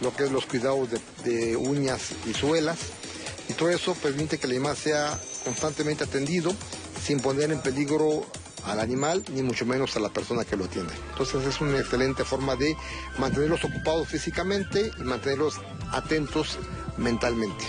lo 0.00 0.14
que 0.14 0.24
es 0.24 0.30
los 0.30 0.44
cuidados 0.44 0.90
de 1.24 1.56
uñas 1.56 2.10
y 2.26 2.34
suelas. 2.34 2.78
Y 3.48 3.54
todo 3.54 3.70
eso 3.70 3.94
permite 3.94 4.38
que 4.38 4.46
el 4.46 4.52
animal 4.52 4.76
sea 4.76 5.18
constantemente 5.42 6.04
atendido 6.04 6.54
sin 7.04 7.20
poner 7.20 7.50
en 7.50 7.60
peligro 7.60 8.26
al 8.64 8.80
animal, 8.80 9.24
ni 9.32 9.42
mucho 9.42 9.66
menos 9.66 9.96
a 9.96 10.00
la 10.00 10.08
persona 10.08 10.44
que 10.44 10.56
lo 10.56 10.64
atiende. 10.64 10.92
Entonces 11.10 11.46
es 11.46 11.60
una 11.60 11.78
excelente 11.78 12.24
forma 12.24 12.56
de 12.56 12.76
mantenerlos 13.18 13.64
ocupados 13.64 14.08
físicamente 14.08 14.90
y 14.98 15.02
mantenerlos 15.02 15.60
atentos 15.92 16.58
mentalmente. 16.96 17.64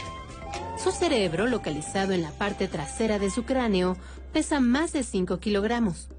Su 0.82 0.92
cerebro, 0.92 1.48
localizado 1.48 2.13
en 2.13 2.22
la 2.22 2.32
parte 2.32 2.68
trasera 2.68 3.18
de 3.18 3.32
su 3.32 3.44
cráneo, 3.44 3.98
pesa 4.34 4.60
más 4.60 4.94
de 4.94 5.04
5 5.04 5.39
kilogramos. 5.39 6.10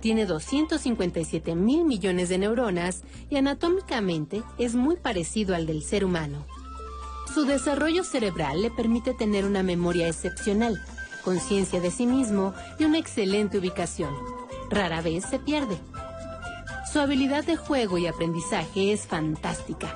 Tiene 0.00 0.26
257 0.26 1.54
mil 1.54 1.84
millones 1.84 2.28
de 2.28 2.38
neuronas 2.38 3.02
y 3.30 3.36
anatómicamente 3.36 4.42
es 4.58 4.74
muy 4.74 4.96
parecido 4.96 5.54
al 5.54 5.66
del 5.66 5.82
ser 5.82 6.04
humano. 6.04 6.46
Su 7.32 7.44
desarrollo 7.44 8.02
cerebral 8.04 8.62
le 8.62 8.70
permite 8.70 9.12
tener 9.12 9.44
una 9.44 9.62
memoria 9.62 10.08
excepcional, 10.08 10.82
conciencia 11.26 11.80
de 11.80 11.90
sí 11.90 12.06
mismo 12.06 12.54
y 12.78 12.84
una 12.84 12.98
excelente 12.98 13.58
ubicación. 13.58 14.14
Rara 14.70 15.00
vez 15.02 15.24
se 15.24 15.40
pierde. 15.40 15.76
Su 16.92 17.00
habilidad 17.00 17.42
de 17.42 17.56
juego 17.56 17.98
y 17.98 18.06
aprendizaje 18.06 18.92
es 18.92 19.08
fantástica. 19.08 19.88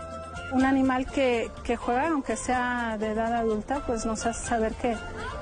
Un 0.52 0.64
animal 0.64 1.06
que, 1.06 1.48
juega, 1.76 2.08
aunque 2.08 2.34
sea 2.34 2.96
de 2.98 3.12
edad 3.12 3.32
adulta, 3.32 3.84
pues 3.86 4.04
nos 4.06 4.26
hace 4.26 4.44
saber 4.44 4.72
que, 4.74 4.96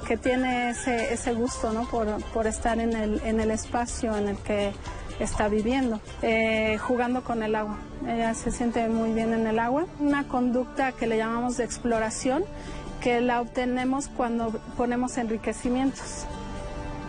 que 0.06 0.18
tiene 0.18 0.68
ese, 0.70 1.14
ese 1.14 1.32
gusto 1.32 1.72
¿no? 1.72 1.88
por, 1.88 2.22
por 2.34 2.46
estar 2.46 2.78
en 2.78 2.94
el, 2.94 3.22
en 3.24 3.40
el 3.40 3.50
espacio 3.50 4.14
en 4.14 4.28
el 4.28 4.36
que 4.36 4.72
está 5.18 5.48
viviendo, 5.48 6.00
eh, 6.20 6.76
jugando 6.76 7.24
con 7.24 7.42
el 7.42 7.54
agua. 7.54 7.78
Ella 8.06 8.34
se 8.34 8.50
siente 8.50 8.86
muy 8.88 9.14
bien 9.14 9.32
en 9.32 9.46
el 9.46 9.58
agua. 9.58 9.86
Una 10.00 10.28
conducta 10.28 10.92
que 10.92 11.06
le 11.06 11.16
llamamos 11.16 11.56
de 11.56 11.64
exploración 11.64 12.44
que 13.00 13.20
la 13.20 13.40
obtenemos 13.40 14.08
cuando 14.08 14.50
ponemos 14.76 15.18
enriquecimientos. 15.18 16.24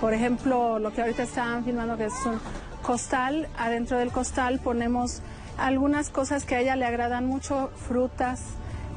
Por 0.01 0.13
ejemplo, 0.13 0.79
lo 0.79 0.93
que 0.93 1.01
ahorita 1.01 1.23
estaban 1.23 1.65
filmando 1.65 1.97
que 1.97 2.05
es 2.05 2.25
un 2.25 2.39
costal, 2.81 3.47
adentro 3.57 3.97
del 3.97 4.11
costal 4.11 4.59
ponemos 4.59 5.21
algunas 5.57 6.09
cosas 6.09 6.45
que 6.45 6.55
a 6.55 6.61
ella 6.61 6.75
le 6.75 6.85
agradan 6.85 7.25
mucho, 7.25 7.69
frutas, 7.87 8.41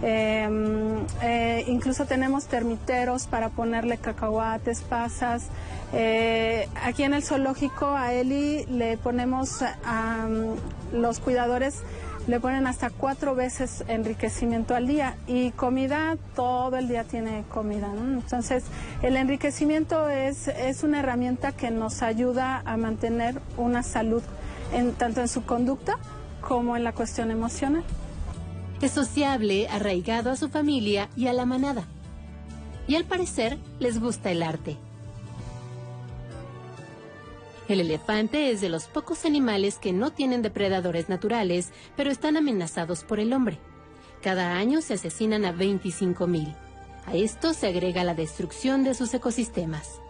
em, 0.02 1.04
eh, 1.22 1.64
incluso 1.66 2.06
tenemos 2.06 2.46
termiteros 2.46 3.26
para 3.26 3.48
ponerle 3.48 3.98
cacahuates, 3.98 4.82
pasas. 4.82 5.48
Eh, 5.92 6.68
aquí 6.82 7.02
en 7.02 7.14
el 7.14 7.22
zoológico 7.22 7.86
a 7.86 8.12
Eli 8.12 8.64
le 8.66 8.96
ponemos 8.96 9.62
a 9.84 10.26
los 10.92 11.18
cuidadores 11.18 11.82
le 12.26 12.38
ponen 12.38 12.66
hasta 12.66 12.90
cuatro 12.90 13.34
veces 13.34 13.84
enriquecimiento 13.88 14.74
al 14.74 14.86
día 14.86 15.16
y 15.26 15.50
comida, 15.52 16.16
todo 16.36 16.76
el 16.76 16.88
día 16.88 17.04
tiene 17.04 17.44
comida. 17.48 17.92
Entonces, 17.92 18.64
el 19.02 19.16
enriquecimiento 19.16 20.08
es, 20.08 20.48
es 20.48 20.84
una 20.84 21.00
herramienta 21.00 21.52
que 21.52 21.70
nos 21.70 22.02
ayuda 22.02 22.62
a 22.64 22.76
mantener 22.76 23.40
una 23.56 23.82
salud 23.82 24.22
en, 24.72 24.92
tanto 24.92 25.20
en 25.20 25.28
su 25.28 25.44
conducta 25.44 25.98
como 26.40 26.76
en 26.76 26.84
la 26.84 26.92
cuestión 26.92 27.30
emocional. 27.30 27.84
Es 28.80 28.92
sociable, 28.92 29.68
arraigado 29.68 30.30
a 30.30 30.36
su 30.36 30.48
familia 30.48 31.08
y 31.16 31.26
a 31.26 31.32
la 31.32 31.46
manada. 31.46 31.84
Y 32.86 32.96
al 32.96 33.04
parecer 33.04 33.58
les 33.78 34.00
gusta 34.00 34.30
el 34.30 34.42
arte. 34.42 34.76
El 37.68 37.80
elefante 37.80 38.50
es 38.50 38.60
de 38.60 38.68
los 38.68 38.86
pocos 38.86 39.24
animales 39.24 39.78
que 39.78 39.92
no 39.92 40.10
tienen 40.10 40.42
depredadores 40.42 41.08
naturales, 41.08 41.72
pero 41.96 42.10
están 42.10 42.36
amenazados 42.36 43.04
por 43.04 43.20
el 43.20 43.32
hombre. 43.32 43.58
Cada 44.20 44.56
año 44.56 44.80
se 44.80 44.94
asesinan 44.94 45.44
a 45.44 45.52
25.000. 45.52 46.54
A 47.06 47.14
esto 47.14 47.54
se 47.54 47.68
agrega 47.68 48.04
la 48.04 48.14
destrucción 48.14 48.84
de 48.84 48.94
sus 48.94 49.12
ecosistemas. 49.14 50.00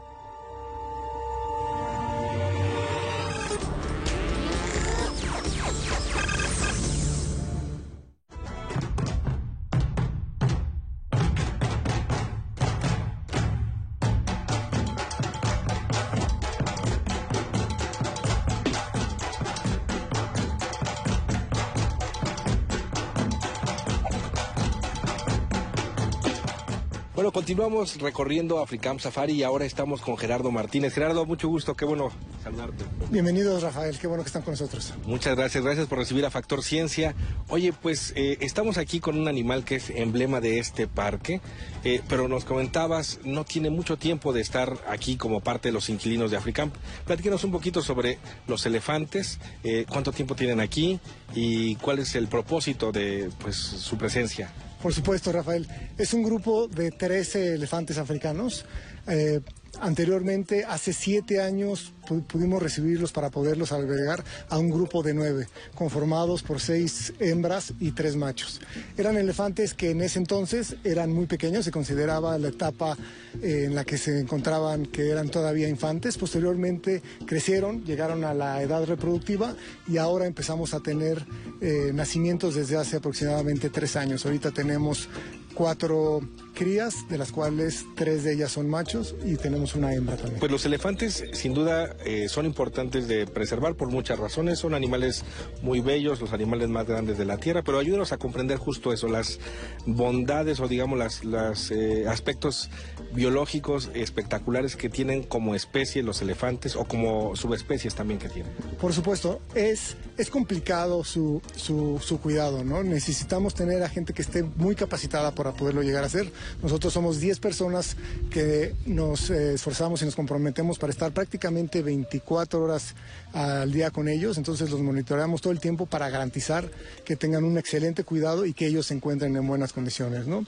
Continuamos 27.42 27.98
recorriendo 27.98 28.60
Africam 28.60 29.00
Safari 29.00 29.32
y 29.32 29.42
ahora 29.42 29.64
estamos 29.64 30.00
con 30.00 30.16
Gerardo 30.16 30.52
Martínez. 30.52 30.94
Gerardo, 30.94 31.26
mucho 31.26 31.48
gusto, 31.48 31.74
qué 31.74 31.84
bueno 31.84 32.12
saludarte. 32.40 32.84
Bienvenidos, 33.10 33.64
Rafael, 33.64 33.98
qué 33.98 34.06
bueno 34.06 34.22
que 34.22 34.28
están 34.28 34.42
con 34.42 34.52
nosotros. 34.52 34.94
Muchas 35.06 35.34
gracias, 35.34 35.64
gracias 35.64 35.88
por 35.88 35.98
recibir 35.98 36.24
a 36.24 36.30
Factor 36.30 36.62
Ciencia. 36.62 37.16
Oye, 37.48 37.72
pues 37.72 38.12
eh, 38.14 38.38
estamos 38.42 38.78
aquí 38.78 39.00
con 39.00 39.18
un 39.18 39.26
animal 39.26 39.64
que 39.64 39.74
es 39.74 39.90
emblema 39.90 40.40
de 40.40 40.60
este 40.60 40.86
parque, 40.86 41.40
eh, 41.82 42.00
pero 42.08 42.28
nos 42.28 42.44
comentabas, 42.44 43.18
no 43.24 43.44
tiene 43.44 43.70
mucho 43.70 43.96
tiempo 43.96 44.32
de 44.32 44.40
estar 44.40 44.78
aquí 44.88 45.16
como 45.16 45.40
parte 45.40 45.70
de 45.70 45.72
los 45.72 45.88
inquilinos 45.88 46.30
de 46.30 46.36
Africamp. 46.36 46.72
Platíquenos 47.06 47.42
un 47.42 47.50
poquito 47.50 47.82
sobre 47.82 48.20
los 48.46 48.64
elefantes, 48.66 49.40
eh, 49.64 49.84
cuánto 49.88 50.12
tiempo 50.12 50.36
tienen 50.36 50.60
aquí 50.60 51.00
y 51.34 51.74
cuál 51.74 51.98
es 51.98 52.14
el 52.14 52.28
propósito 52.28 52.92
de 52.92 53.30
pues, 53.40 53.56
su 53.56 53.98
presencia. 53.98 54.52
Por 54.82 54.92
supuesto, 54.92 55.30
Rafael. 55.30 55.66
Es 55.96 56.12
un 56.12 56.22
grupo 56.22 56.66
de 56.66 56.90
13 56.90 57.54
elefantes 57.54 57.98
africanos. 57.98 58.64
Eh, 59.06 59.40
Anteriormente, 59.80 60.64
hace 60.64 60.92
siete 60.92 61.40
años, 61.40 61.92
pudimos 62.02 62.62
recibirlos 62.62 63.12
para 63.12 63.30
poderlos 63.30 63.72
albergar 63.72 64.24
a 64.48 64.58
un 64.58 64.70
grupo 64.70 65.02
de 65.02 65.14
nueve, 65.14 65.48
conformados 65.74 66.42
por 66.42 66.60
seis 66.60 67.12
hembras 67.20 67.72
y 67.80 67.92
tres 67.92 68.16
machos. 68.16 68.60
Eran 68.96 69.16
elefantes 69.16 69.74
que 69.74 69.90
en 69.90 70.00
ese 70.02 70.18
entonces 70.18 70.76
eran 70.84 71.12
muy 71.12 71.26
pequeños, 71.26 71.64
se 71.64 71.70
consideraba 71.70 72.36
la 72.38 72.48
etapa 72.48 72.96
eh, 73.42 73.64
en 73.66 73.74
la 73.74 73.84
que 73.84 73.98
se 73.98 74.20
encontraban 74.20 74.86
que 74.86 75.10
eran 75.10 75.28
todavía 75.28 75.68
infantes. 75.68 76.18
Posteriormente 76.18 77.02
crecieron, 77.26 77.84
llegaron 77.84 78.24
a 78.24 78.34
la 78.34 78.62
edad 78.62 78.84
reproductiva 78.84 79.54
y 79.88 79.96
ahora 79.96 80.26
empezamos 80.26 80.74
a 80.74 80.80
tener 80.80 81.24
eh, 81.60 81.90
nacimientos 81.94 82.54
desde 82.54 82.76
hace 82.76 82.96
aproximadamente 82.96 83.70
tres 83.70 83.96
años. 83.96 84.24
Ahorita 84.24 84.50
tenemos 84.50 85.08
cuatro 85.54 86.20
crías, 86.54 87.08
de 87.08 87.18
las 87.18 87.32
cuales 87.32 87.84
tres 87.94 88.24
de 88.24 88.34
ellas 88.34 88.52
son 88.52 88.68
machos 88.68 89.14
y 89.24 89.36
tenemos 89.36 89.74
una 89.74 89.94
hembra 89.94 90.16
también. 90.16 90.40
Pues 90.40 90.50
los 90.50 90.64
elefantes 90.64 91.24
sin 91.32 91.54
duda 91.54 91.91
eh, 92.04 92.28
son 92.28 92.46
importantes 92.46 93.08
de 93.08 93.26
preservar 93.26 93.74
por 93.74 93.88
muchas 93.88 94.18
razones, 94.18 94.58
son 94.58 94.74
animales 94.74 95.24
muy 95.62 95.80
bellos, 95.80 96.20
los 96.20 96.32
animales 96.32 96.68
más 96.68 96.86
grandes 96.86 97.18
de 97.18 97.24
la 97.24 97.38
Tierra, 97.38 97.62
pero 97.62 97.78
ayúdanos 97.78 98.12
a 98.12 98.18
comprender 98.18 98.58
justo 98.58 98.92
eso, 98.92 99.08
las 99.08 99.38
bondades 99.86 100.60
o 100.60 100.68
digamos 100.68 100.98
las, 100.98 101.24
los 101.24 101.70
eh, 101.70 102.06
aspectos 102.08 102.70
biológicos 103.14 103.90
espectaculares 103.94 104.76
que 104.76 104.88
tienen 104.88 105.22
como 105.22 105.54
especie 105.54 106.02
los 106.02 106.22
elefantes 106.22 106.76
o 106.76 106.84
como 106.84 107.36
subespecies 107.36 107.94
también 107.94 108.18
que 108.18 108.28
tienen. 108.28 108.52
Por 108.80 108.92
supuesto, 108.92 109.40
es, 109.54 109.96
es 110.16 110.30
complicado 110.30 111.04
su, 111.04 111.42
su, 111.56 112.00
su 112.02 112.20
cuidado, 112.20 112.64
¿no? 112.64 112.82
Necesitamos 112.82 113.54
tener 113.54 113.82
a 113.82 113.88
gente 113.88 114.12
que 114.12 114.22
esté 114.22 114.42
muy 114.42 114.74
capacitada 114.74 115.34
para 115.34 115.52
poderlo 115.52 115.82
llegar 115.82 116.04
a 116.04 116.06
hacer. 116.06 116.30
Nosotros 116.62 116.92
somos 116.92 117.20
10 117.20 117.38
personas 117.40 117.96
que 118.30 118.74
nos 118.86 119.30
eh, 119.30 119.54
esforzamos 119.54 120.02
y 120.02 120.04
nos 120.04 120.16
comprometemos 120.16 120.78
para 120.78 120.90
estar 120.92 121.12
prácticamente 121.12 121.81
24 121.82 122.62
horas 122.62 122.94
al 123.32 123.72
día 123.72 123.90
con 123.90 124.08
ellos, 124.08 124.38
entonces 124.38 124.70
los 124.70 124.80
monitoreamos 124.80 125.40
todo 125.40 125.52
el 125.52 125.60
tiempo 125.60 125.86
para 125.86 126.08
garantizar 126.10 126.70
que 127.04 127.16
tengan 127.16 127.44
un 127.44 127.58
excelente 127.58 128.04
cuidado 128.04 128.46
y 128.46 128.52
que 128.52 128.66
ellos 128.66 128.86
se 128.86 128.94
encuentren 128.94 129.34
en 129.36 129.46
buenas 129.46 129.72
condiciones. 129.72 130.26
¿no? 130.26 130.44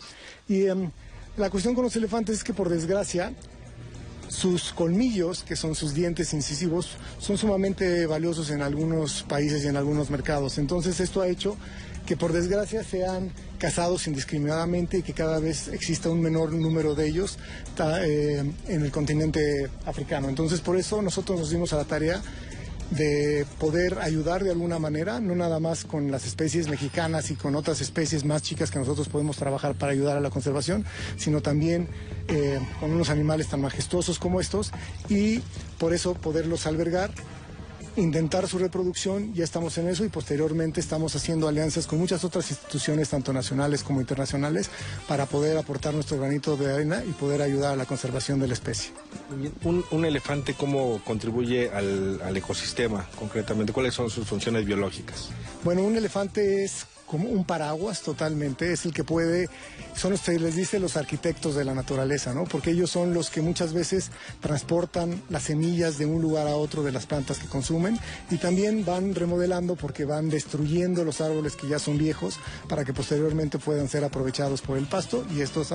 Y 0.49 0.67
em, 0.67 0.91
la 1.37 1.51
cuestión 1.51 1.75
con 1.75 1.85
los 1.85 1.97
elefantes 1.97 2.39
es 2.39 2.45
que 2.45 2.55
por 2.55 2.69
desgracia 2.69 3.33
sus 4.29 4.73
colmillos, 4.73 5.45
que 5.45 5.57
son 5.57 5.75
sus 5.75 5.95
dientes 5.95 6.33
incisivos, 6.35 6.97
son 7.19 7.39
sumamente 7.39 8.07
valiosos 8.07 8.51
en 8.51 8.63
algunos 8.63 9.23
países 9.23 9.65
y 9.65 9.69
en 9.69 9.77
algunos 9.77 10.11
mercados. 10.11 10.59
Entonces 10.59 11.01
esto 11.01 11.21
ha 11.21 11.29
hecho 11.29 11.57
que 12.07 12.17
por 12.17 12.33
desgracia 12.33 12.85
sean 12.85 13.31
cazados 13.59 14.07
indiscriminadamente 14.07 14.99
y 14.99 15.03
que 15.03 15.13
cada 15.13 15.39
vez 15.39 15.69
exista 15.69 16.11
un 16.11 16.21
menor 16.21 16.53
número 16.53 16.95
de 16.95 17.09
ellos 17.09 17.39
eh, 17.79 18.45
en 18.69 18.83
el 18.83 18.91
continente 18.91 19.69
africano. 19.87 20.29
Entonces 20.29 20.61
por 20.61 20.77
eso 20.77 21.01
nosotros 21.01 21.39
nos 21.39 21.51
dimos 21.51 21.73
a 21.73 21.77
la 21.77 21.85
tarea 21.85 22.21
de 22.91 23.47
poder 23.59 23.99
ayudar 24.01 24.45
de 24.45 24.51
alguna 24.51 24.79
manera, 24.79 25.21
no 25.21 25.35
nada 25.35 25.59
más 25.59 25.85
con 25.85 26.11
las 26.11 26.27
especies 26.27 26.69
mexicanas 26.69 27.31
y 27.31 27.35
con 27.35 27.57
otras 27.57 27.81
especies 27.81 28.25
más 28.25 28.43
chicas 28.43 28.71
que 28.71 28.79
nosotros 28.79 29.09
podemos 29.09 29.37
trabajar 29.37 29.75
para 29.75 29.93
ayudar 29.93 30.17
a 30.17 30.21
la 30.21 30.31
conservación, 30.31 30.85
sino 31.17 31.41
también 31.41 31.89
eh, 32.29 32.61
con 32.81 32.93
unos 32.93 33.11
animales 33.11 33.49
tan 33.49 33.61
majestuosos 33.61 34.19
como 34.19 34.41
estos 34.41 34.71
y 35.09 35.41
por 35.79 35.95
eso 35.95 36.15
poderlos 36.15 36.67
albergar 36.67 37.11
intentar 37.97 38.49
su 38.49 38.59
reproducción, 38.59 39.33
ya 39.35 39.45
estamos 39.45 39.79
en 39.79 39.89
eso 39.89 40.05
y 40.05 40.09
posteriormente 40.09 40.81
estamos 40.81 41.15
haciendo 41.17 41.49
alianzas 41.49 41.87
con 41.87 41.99
muchas 41.99 42.25
otras 42.25 42.51
instituciones, 42.51 43.11
tanto 43.11 43.33
nacionales 43.33 43.83
como 43.83 44.01
internacionales, 44.01 44.71
para 45.09 45.27
poder 45.27 45.57
aportar 45.57 45.95
nuestro 45.95 46.19
granito 46.19 46.57
de 46.57 46.73
arena 46.73 47.03
y 47.09 47.13
poder 47.13 47.43
ayudar 47.43 47.73
a 47.73 47.77
la 47.77 47.87
conservación 47.87 48.41
de 48.41 48.49
la 48.49 48.55
especie. 48.55 48.93
Un, 49.63 50.05
elefante, 50.05 50.55
¿cómo 50.55 51.01
contribuye 51.05 51.71
al, 51.71 52.21
al 52.23 52.37
ecosistema 52.37 53.09
concretamente? 53.19 53.73
¿Cuáles 53.73 53.95
son 53.95 54.11
sus 54.11 54.27
funciones 54.27 54.65
biológicas? 54.65 55.31
Bueno, 55.63 55.83
un 55.83 55.97
elefante 55.97 56.65
es 56.65 56.87
como 57.07 57.29
un 57.29 57.45
paraguas 57.45 58.03
totalmente, 58.03 58.73
es 58.73 58.85
el 58.85 58.93
que 58.93 59.05
puede, 59.05 59.49
son 59.95 60.15
que 60.17 60.39
les 60.39 60.57
dice 60.57 60.79
los 60.79 60.97
arquitectos 60.97 61.55
de 61.55 61.65
la 61.65 61.75
naturaleza, 61.75 62.33
¿no? 62.33 62.45
Porque 62.45 62.71
ellos 62.71 62.91
son 62.91 63.15
los 63.15 63.31
que 63.31 63.41
muchas 63.41 63.73
veces 63.73 64.11
transportan 64.41 65.23
las 65.29 65.45
semillas 65.45 65.99
de 65.99 66.07
un 66.07 66.23
lugar 66.23 66.47
a 66.47 66.57
otro 66.57 66.83
de 66.83 66.93
las 66.93 67.07
plantas 67.07 67.39
que 67.39 67.47
consumen 67.47 67.99
y 68.31 68.39
también 68.39 68.85
van 68.85 69.15
remodelando 69.15 69.77
porque 69.77 70.05
van 70.05 70.31
destruyendo 70.31 71.05
los 71.05 71.21
árboles 71.21 71.57
que 71.57 71.69
ya 71.69 71.79
son 71.79 71.99
viejos 71.99 72.39
para 72.69 72.85
que 72.85 72.93
posteriormente 72.93 73.59
puedan 73.59 73.89
ser 73.89 74.05
aprovechados 74.05 74.63
por 74.63 74.79
el 74.79 74.87
pasto 74.87 75.25
y 75.31 75.41
estos 75.41 75.75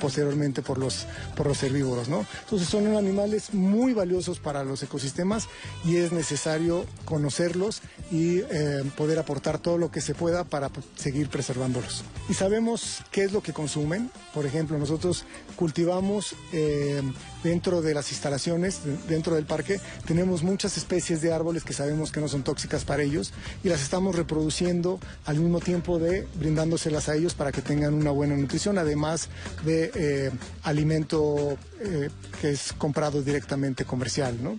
posteriormente 0.00 0.62
por 0.62 0.78
los, 0.78 1.06
por 1.36 1.46
los 1.46 1.62
herbívoros, 1.62 2.08
¿no? 2.08 2.26
Entonces 2.44 2.68
son 2.68 2.96
animales 2.96 3.52
muy 3.54 3.92
valiosos 3.92 4.38
para 4.38 4.64
los 4.64 4.82
ecosistemas 4.82 5.48
y 5.84 5.96
es 5.96 6.12
necesario 6.12 6.86
conocerlos 7.04 7.82
y 8.10 8.38
eh, 8.38 8.82
poder 8.96 9.18
aportar 9.18 9.58
todo 9.58 9.78
lo 9.78 9.90
que 9.90 10.00
se 10.00 10.14
pueda 10.14 10.44
para 10.44 10.63
seguir 10.96 11.28
preservándolos. 11.28 12.04
Y 12.28 12.34
sabemos 12.34 13.02
qué 13.10 13.24
es 13.24 13.32
lo 13.32 13.42
que 13.42 13.52
consumen. 13.52 14.10
Por 14.32 14.46
ejemplo, 14.46 14.78
nosotros 14.78 15.24
cultivamos 15.56 16.34
eh, 16.52 17.02
dentro 17.42 17.82
de 17.82 17.94
las 17.94 18.10
instalaciones, 18.10 18.80
dentro 19.06 19.34
del 19.34 19.44
parque, 19.44 19.78
tenemos 20.06 20.42
muchas 20.42 20.76
especies 20.76 21.20
de 21.20 21.32
árboles 21.32 21.62
que 21.62 21.72
sabemos 21.72 22.10
que 22.10 22.20
no 22.20 22.28
son 22.28 22.42
tóxicas 22.42 22.84
para 22.84 23.02
ellos 23.02 23.32
y 23.62 23.68
las 23.68 23.82
estamos 23.82 24.14
reproduciendo 24.14 24.98
al 25.26 25.38
mismo 25.38 25.60
tiempo 25.60 25.98
de 25.98 26.26
brindándoselas 26.36 27.08
a 27.08 27.14
ellos 27.14 27.34
para 27.34 27.52
que 27.52 27.60
tengan 27.60 27.94
una 27.94 28.10
buena 28.10 28.34
nutrición, 28.36 28.78
además 28.78 29.28
de 29.64 29.90
eh, 29.94 30.30
alimento 30.62 31.58
eh, 31.80 32.08
que 32.40 32.50
es 32.50 32.72
comprado 32.72 33.22
directamente 33.22 33.84
comercial. 33.84 34.38
¿no? 34.42 34.58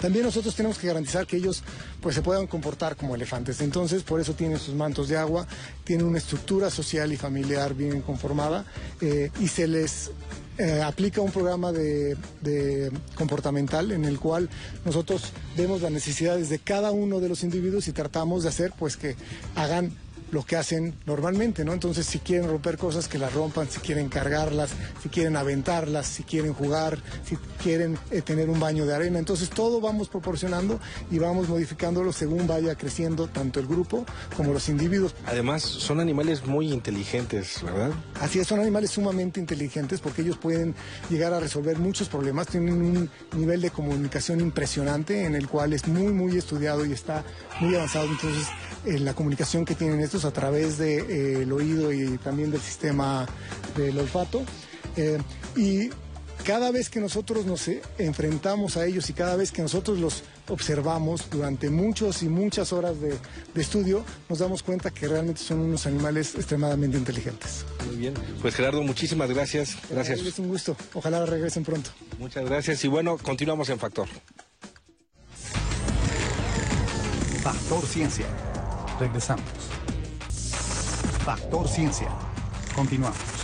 También 0.00 0.24
nosotros 0.24 0.54
tenemos 0.54 0.78
que 0.78 0.86
garantizar 0.86 1.26
que 1.26 1.36
ellos 1.36 1.62
pues 2.00 2.14
se 2.14 2.22
puedan 2.22 2.46
comportar 2.46 2.96
como 2.96 3.14
elefantes. 3.14 3.60
Entonces, 3.60 4.02
por 4.02 4.20
eso 4.20 4.34
tienen 4.34 4.58
sus 4.58 4.74
mantos 4.74 5.08
de 5.08 5.16
agua, 5.16 5.46
tienen 5.84 6.06
una 6.06 6.18
estructura 6.18 6.70
social 6.70 7.12
y 7.12 7.16
familiar 7.16 7.74
bien 7.74 8.00
conformada 8.02 8.64
eh, 9.00 9.30
y 9.40 9.48
se 9.48 9.66
les 9.66 10.10
eh, 10.58 10.82
aplica 10.82 11.20
un 11.20 11.30
programa 11.30 11.70
de, 11.70 12.16
de, 12.40 12.90
comportamental 13.14 13.92
en 13.92 14.04
el 14.04 14.18
cual 14.18 14.48
nosotros 14.84 15.32
vemos 15.56 15.82
las 15.82 15.92
necesidades 15.92 16.48
de 16.48 16.58
cada 16.58 16.90
uno 16.90 17.20
de 17.20 17.28
los 17.28 17.44
individuos 17.44 17.86
y 17.86 17.92
tratamos 17.92 18.42
de 18.42 18.48
hacer 18.48 18.72
pues 18.76 18.96
que 18.96 19.14
hagan 19.54 19.92
lo 20.30 20.44
que 20.44 20.56
hacen 20.56 20.94
normalmente, 21.06 21.64
¿no? 21.64 21.72
Entonces, 21.72 22.06
si 22.06 22.18
quieren 22.18 22.48
romper 22.48 22.76
cosas, 22.78 23.08
que 23.08 23.18
las 23.18 23.32
rompan, 23.32 23.68
si 23.68 23.80
quieren 23.80 24.08
cargarlas, 24.08 24.70
si 25.02 25.08
quieren 25.08 25.36
aventarlas, 25.36 26.06
si 26.06 26.22
quieren 26.22 26.52
jugar, 26.54 26.98
si 27.24 27.36
quieren 27.62 27.98
eh, 28.10 28.22
tener 28.22 28.50
un 28.50 28.60
baño 28.60 28.86
de 28.86 28.94
arena. 28.94 29.18
Entonces, 29.18 29.50
todo 29.50 29.80
vamos 29.80 30.08
proporcionando 30.08 30.80
y 31.10 31.18
vamos 31.18 31.48
modificándolo 31.48 32.12
según 32.12 32.46
vaya 32.46 32.74
creciendo 32.74 33.28
tanto 33.28 33.60
el 33.60 33.66
grupo 33.66 34.04
como 34.36 34.52
los 34.52 34.68
individuos. 34.68 35.14
Además, 35.26 35.62
son 35.62 36.00
animales 36.00 36.46
muy 36.46 36.72
inteligentes, 36.72 37.62
¿verdad? 37.62 37.90
Así 38.20 38.38
es, 38.38 38.46
son 38.46 38.60
animales 38.60 38.90
sumamente 38.90 39.40
inteligentes 39.40 40.00
porque 40.00 40.22
ellos 40.22 40.36
pueden 40.36 40.74
llegar 41.10 41.32
a 41.32 41.40
resolver 41.40 41.78
muchos 41.78 42.08
problemas, 42.08 42.48
tienen 42.48 42.74
un 42.74 43.10
nivel 43.36 43.60
de 43.60 43.70
comunicación 43.70 44.40
impresionante 44.40 45.24
en 45.24 45.34
el 45.34 45.48
cual 45.48 45.72
es 45.72 45.86
muy, 45.86 46.12
muy 46.12 46.36
estudiado 46.36 46.84
y 46.84 46.92
está 46.92 47.24
muy 47.60 47.74
avanzado. 47.74 48.06
Entonces, 48.06 48.46
en 48.84 49.04
la 49.04 49.14
comunicación 49.14 49.64
que 49.64 49.74
tienen 49.74 50.00
estos 50.00 50.17
a 50.24 50.30
través 50.30 50.78
del 50.78 51.10
eh, 51.10 51.52
oído 51.52 51.92
y 51.92 52.18
también 52.18 52.50
del 52.50 52.60
sistema 52.60 53.26
del 53.76 53.98
olfato. 53.98 54.42
Eh, 54.96 55.18
y 55.56 55.90
cada 56.44 56.70
vez 56.70 56.88
que 56.88 57.00
nosotros 57.00 57.44
nos 57.46 57.68
enfrentamos 57.98 58.76
a 58.76 58.86
ellos 58.86 59.08
y 59.10 59.12
cada 59.12 59.36
vez 59.36 59.52
que 59.52 59.62
nosotros 59.62 59.98
los 59.98 60.22
observamos 60.48 61.28
durante 61.30 61.68
muchas 61.70 62.22
y 62.22 62.28
muchas 62.28 62.72
horas 62.72 62.96
de, 63.00 63.16
estudio, 63.54 64.04
nos 64.28 64.38
damos 64.38 64.62
cuenta 64.62 64.90
que 64.90 65.08
realmente 65.08 65.42
son 65.42 65.60
unos 65.60 65.86
animales 65.86 66.34
extremadamente 66.36 66.96
inteligentes. 66.96 67.64
Muy 67.86 67.96
bien. 67.96 68.14
Pues 68.40 68.54
Gerardo, 68.54 68.82
muchísimas 68.82 69.30
gracias. 69.30 69.76
Gracias. 69.90 70.20
Es 70.20 70.38
un 70.38 70.48
gusto. 70.48 70.76
Ojalá 70.94 71.26
regresen 71.26 71.64
pronto. 71.64 71.90
Muchas 72.18 72.44
gracias 72.44 72.84
y 72.84 72.88
bueno, 72.88 73.18
continuamos 73.18 73.68
en 73.68 73.78
Factor. 73.78 74.08
Factor 77.42 77.86
Ciencia. 77.86 78.26
Regresamos. 78.98 79.57
Factor 81.28 81.68
Ciencia. 81.68 82.08
Continuamos. 82.74 83.37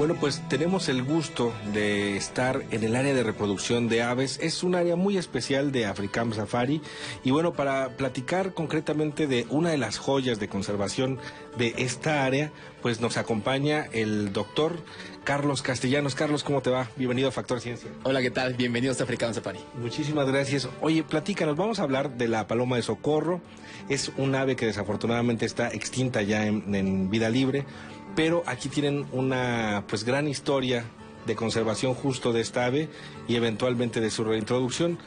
Bueno, 0.00 0.14
pues 0.18 0.40
tenemos 0.48 0.88
el 0.88 1.02
gusto 1.02 1.52
de 1.74 2.16
estar 2.16 2.64
en 2.70 2.84
el 2.84 2.96
área 2.96 3.12
de 3.12 3.22
reproducción 3.22 3.90
de 3.90 4.00
aves. 4.00 4.38
Es 4.40 4.62
un 4.62 4.74
área 4.74 4.96
muy 4.96 5.18
especial 5.18 5.72
de 5.72 5.84
Africam 5.84 6.32
Safari. 6.32 6.80
Y 7.22 7.32
bueno, 7.32 7.52
para 7.52 7.98
platicar 7.98 8.54
concretamente 8.54 9.26
de 9.26 9.46
una 9.50 9.68
de 9.68 9.76
las 9.76 9.98
joyas 9.98 10.40
de 10.40 10.48
conservación 10.48 11.18
de 11.58 11.74
esta 11.76 12.24
área, 12.24 12.50
pues 12.80 13.02
nos 13.02 13.18
acompaña 13.18 13.88
el 13.92 14.32
doctor 14.32 14.78
Carlos 15.24 15.60
Castellanos. 15.60 16.14
Carlos, 16.14 16.44
¿cómo 16.44 16.62
te 16.62 16.70
va? 16.70 16.88
Bienvenido 16.96 17.28
a 17.28 17.32
Factor 17.32 17.60
Ciencia. 17.60 17.90
Hola, 18.02 18.22
¿qué 18.22 18.30
tal? 18.30 18.54
Bienvenidos 18.54 19.02
a 19.02 19.04
Africam 19.04 19.34
Safari. 19.34 19.60
Muchísimas 19.82 20.26
gracias. 20.26 20.66
Oye, 20.80 21.02
platícanos, 21.02 21.56
vamos 21.56 21.78
a 21.78 21.82
hablar 21.82 22.16
de 22.16 22.26
la 22.26 22.46
paloma 22.46 22.76
de 22.76 22.82
socorro. 22.82 23.42
Es 23.90 24.10
un 24.16 24.34
ave 24.34 24.56
que 24.56 24.64
desafortunadamente 24.64 25.44
está 25.44 25.68
extinta 25.68 26.22
ya 26.22 26.46
en, 26.46 26.74
en 26.74 27.10
vida 27.10 27.28
libre 27.28 27.66
pero 28.14 28.42
aquí 28.46 28.68
tienen 28.68 29.06
una 29.12 29.84
pues 29.88 30.04
gran 30.04 30.28
historia 30.28 30.84
de 31.26 31.36
conservación 31.36 31.94
justo 31.94 32.32
de 32.32 32.40
esta 32.40 32.64
ave 32.64 32.88
y 33.28 33.36
eventualmente 33.36 34.00
de 34.00 34.10
su 34.10 34.24
reintroducción. 34.24 34.98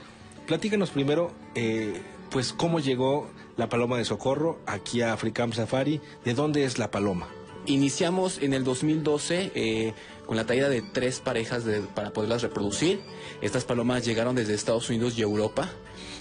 Platícanos 0.47 0.91
primero, 0.91 1.31
eh, 1.55 2.01
pues 2.29 2.53
cómo 2.53 2.79
llegó 2.79 3.29
la 3.57 3.69
paloma 3.69 3.97
de 3.97 4.05
socorro 4.05 4.59
aquí 4.65 5.01
a 5.01 5.13
Africam 5.13 5.53
Safari, 5.53 6.01
de 6.25 6.33
dónde 6.33 6.65
es 6.65 6.79
la 6.79 6.91
paloma. 6.91 7.27
Iniciamos 7.65 8.39
en 8.41 8.53
el 8.53 8.63
2012 8.63 9.51
eh, 9.55 9.93
con 10.25 10.35
la 10.35 10.45
traída 10.45 10.67
de 10.67 10.81
tres 10.81 11.19
parejas 11.21 11.63
para 11.95 12.11
poderlas 12.11 12.41
reproducir. 12.41 12.99
Estas 13.41 13.63
palomas 13.63 14.03
llegaron 14.05 14.35
desde 14.35 14.53
Estados 14.53 14.89
Unidos 14.89 15.17
y 15.17 15.21
Europa. 15.21 15.69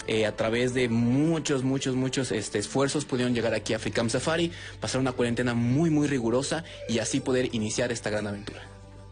Eh, 0.07 0.25
a 0.25 0.35
través 0.35 0.73
de 0.73 0.89
muchos, 0.89 1.63
muchos, 1.63 1.95
muchos 1.95 2.31
este, 2.31 2.59
esfuerzos 2.59 3.05
pudieron 3.05 3.33
llegar 3.33 3.53
aquí 3.53 3.73
a 3.73 3.77
Africam 3.77 4.09
Safari, 4.09 4.51
pasar 4.79 4.99
una 4.99 5.13
cuarentena 5.13 5.53
muy, 5.53 5.89
muy 5.89 6.07
rigurosa 6.07 6.63
y 6.89 6.99
así 6.99 7.19
poder 7.19 7.53
iniciar 7.55 7.91
esta 7.91 8.09
gran 8.09 8.27
aventura. 8.27 8.61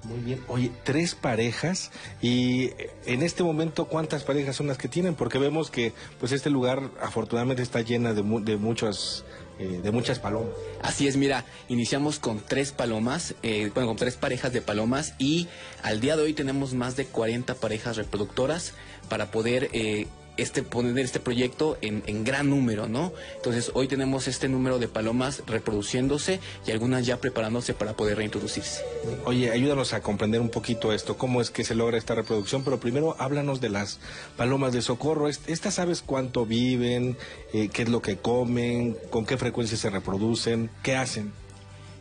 Muy 0.03 0.19
bien. 0.19 0.43
Oye, 0.47 0.71
tres 0.83 1.13
parejas 1.13 1.91
y 2.21 2.71
en 3.05 3.21
este 3.21 3.43
momento 3.43 3.85
cuántas 3.85 4.23
parejas 4.23 4.55
son 4.55 4.67
las 4.67 4.77
que 4.77 4.87
tienen, 4.87 5.13
porque 5.13 5.37
vemos 5.37 5.69
que 5.69 5.93
pues 6.19 6.31
este 6.31 6.49
lugar 6.49 6.89
afortunadamente 7.01 7.61
está 7.61 7.81
llena 7.81 8.13
de, 8.13 8.23
de 8.41 8.57
muchos 8.57 9.23
eh, 9.61 9.79
de 9.83 9.91
muchas 9.91 10.17
palomas. 10.17 10.49
Así 10.81 11.07
es, 11.07 11.17
mira, 11.17 11.45
iniciamos 11.69 12.17
con 12.17 12.39
tres 12.39 12.71
palomas, 12.71 13.35
eh, 13.43 13.69
bueno, 13.75 13.89
con 13.89 13.97
tres 13.97 14.15
parejas 14.15 14.51
de 14.53 14.61
palomas 14.61 15.13
y 15.19 15.47
al 15.83 16.01
día 16.01 16.15
de 16.15 16.23
hoy 16.23 16.33
tenemos 16.33 16.73
más 16.73 16.95
de 16.95 17.05
40 17.05 17.53
parejas 17.53 17.95
reproductoras 17.95 18.73
para 19.07 19.29
poder 19.29 19.69
eh, 19.73 20.07
este, 20.41 20.63
poner 20.63 20.97
este 20.99 21.19
proyecto 21.19 21.77
en, 21.81 22.03
en, 22.07 22.23
gran 22.23 22.49
número, 22.49 22.87
¿no? 22.87 23.13
Entonces 23.35 23.71
hoy 23.73 23.87
tenemos 23.87 24.27
este 24.27 24.49
número 24.49 24.79
de 24.79 24.87
palomas 24.87 25.43
reproduciéndose 25.45 26.39
y 26.65 26.71
algunas 26.71 27.05
ya 27.05 27.17
preparándose 27.17 27.73
para 27.73 27.93
poder 27.93 28.17
reintroducirse. 28.17 28.83
Oye, 29.25 29.51
ayúdanos 29.51 29.93
a 29.93 30.01
comprender 30.01 30.41
un 30.41 30.49
poquito 30.49 30.93
esto, 30.93 31.17
cómo 31.17 31.41
es 31.41 31.51
que 31.51 31.63
se 31.63 31.75
logra 31.75 31.97
esta 31.97 32.15
reproducción, 32.15 32.63
pero 32.63 32.79
primero 32.79 33.15
háblanos 33.19 33.61
de 33.61 33.69
las 33.69 33.99
palomas 34.35 34.73
de 34.73 34.81
socorro. 34.81 35.27
¿Estas 35.27 35.75
sabes 35.75 36.01
cuánto 36.01 36.45
viven, 36.45 37.17
eh, 37.53 37.69
qué 37.71 37.83
es 37.83 37.89
lo 37.89 38.01
que 38.01 38.17
comen, 38.17 38.97
con 39.09 39.25
qué 39.25 39.37
frecuencia 39.37 39.77
se 39.77 39.89
reproducen, 39.89 40.69
qué 40.81 40.95
hacen? 40.95 41.31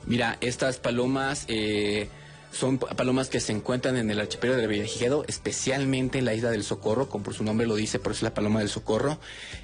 Mira, 0.07 0.38
estas 0.40 0.79
palomas... 0.79 1.44
Eh, 1.48 2.09
son 2.52 2.78
palomas 2.78 3.28
que 3.28 3.40
se 3.40 3.52
encuentran 3.52 3.96
en 3.96 4.10
el 4.10 4.20
archipiélago 4.20 4.60
del 4.60 4.68
Villagigedo, 4.68 5.24
especialmente 5.28 6.18
en 6.18 6.24
la 6.24 6.34
isla 6.34 6.50
del 6.50 6.64
Socorro, 6.64 7.08
como 7.08 7.24
por 7.24 7.34
su 7.34 7.44
nombre 7.44 7.66
lo 7.66 7.76
dice, 7.76 7.98
por 7.98 8.12
eso 8.12 8.18
es 8.18 8.22
la 8.24 8.34
paloma 8.34 8.60
del 8.60 8.68
Socorro. 8.68 9.18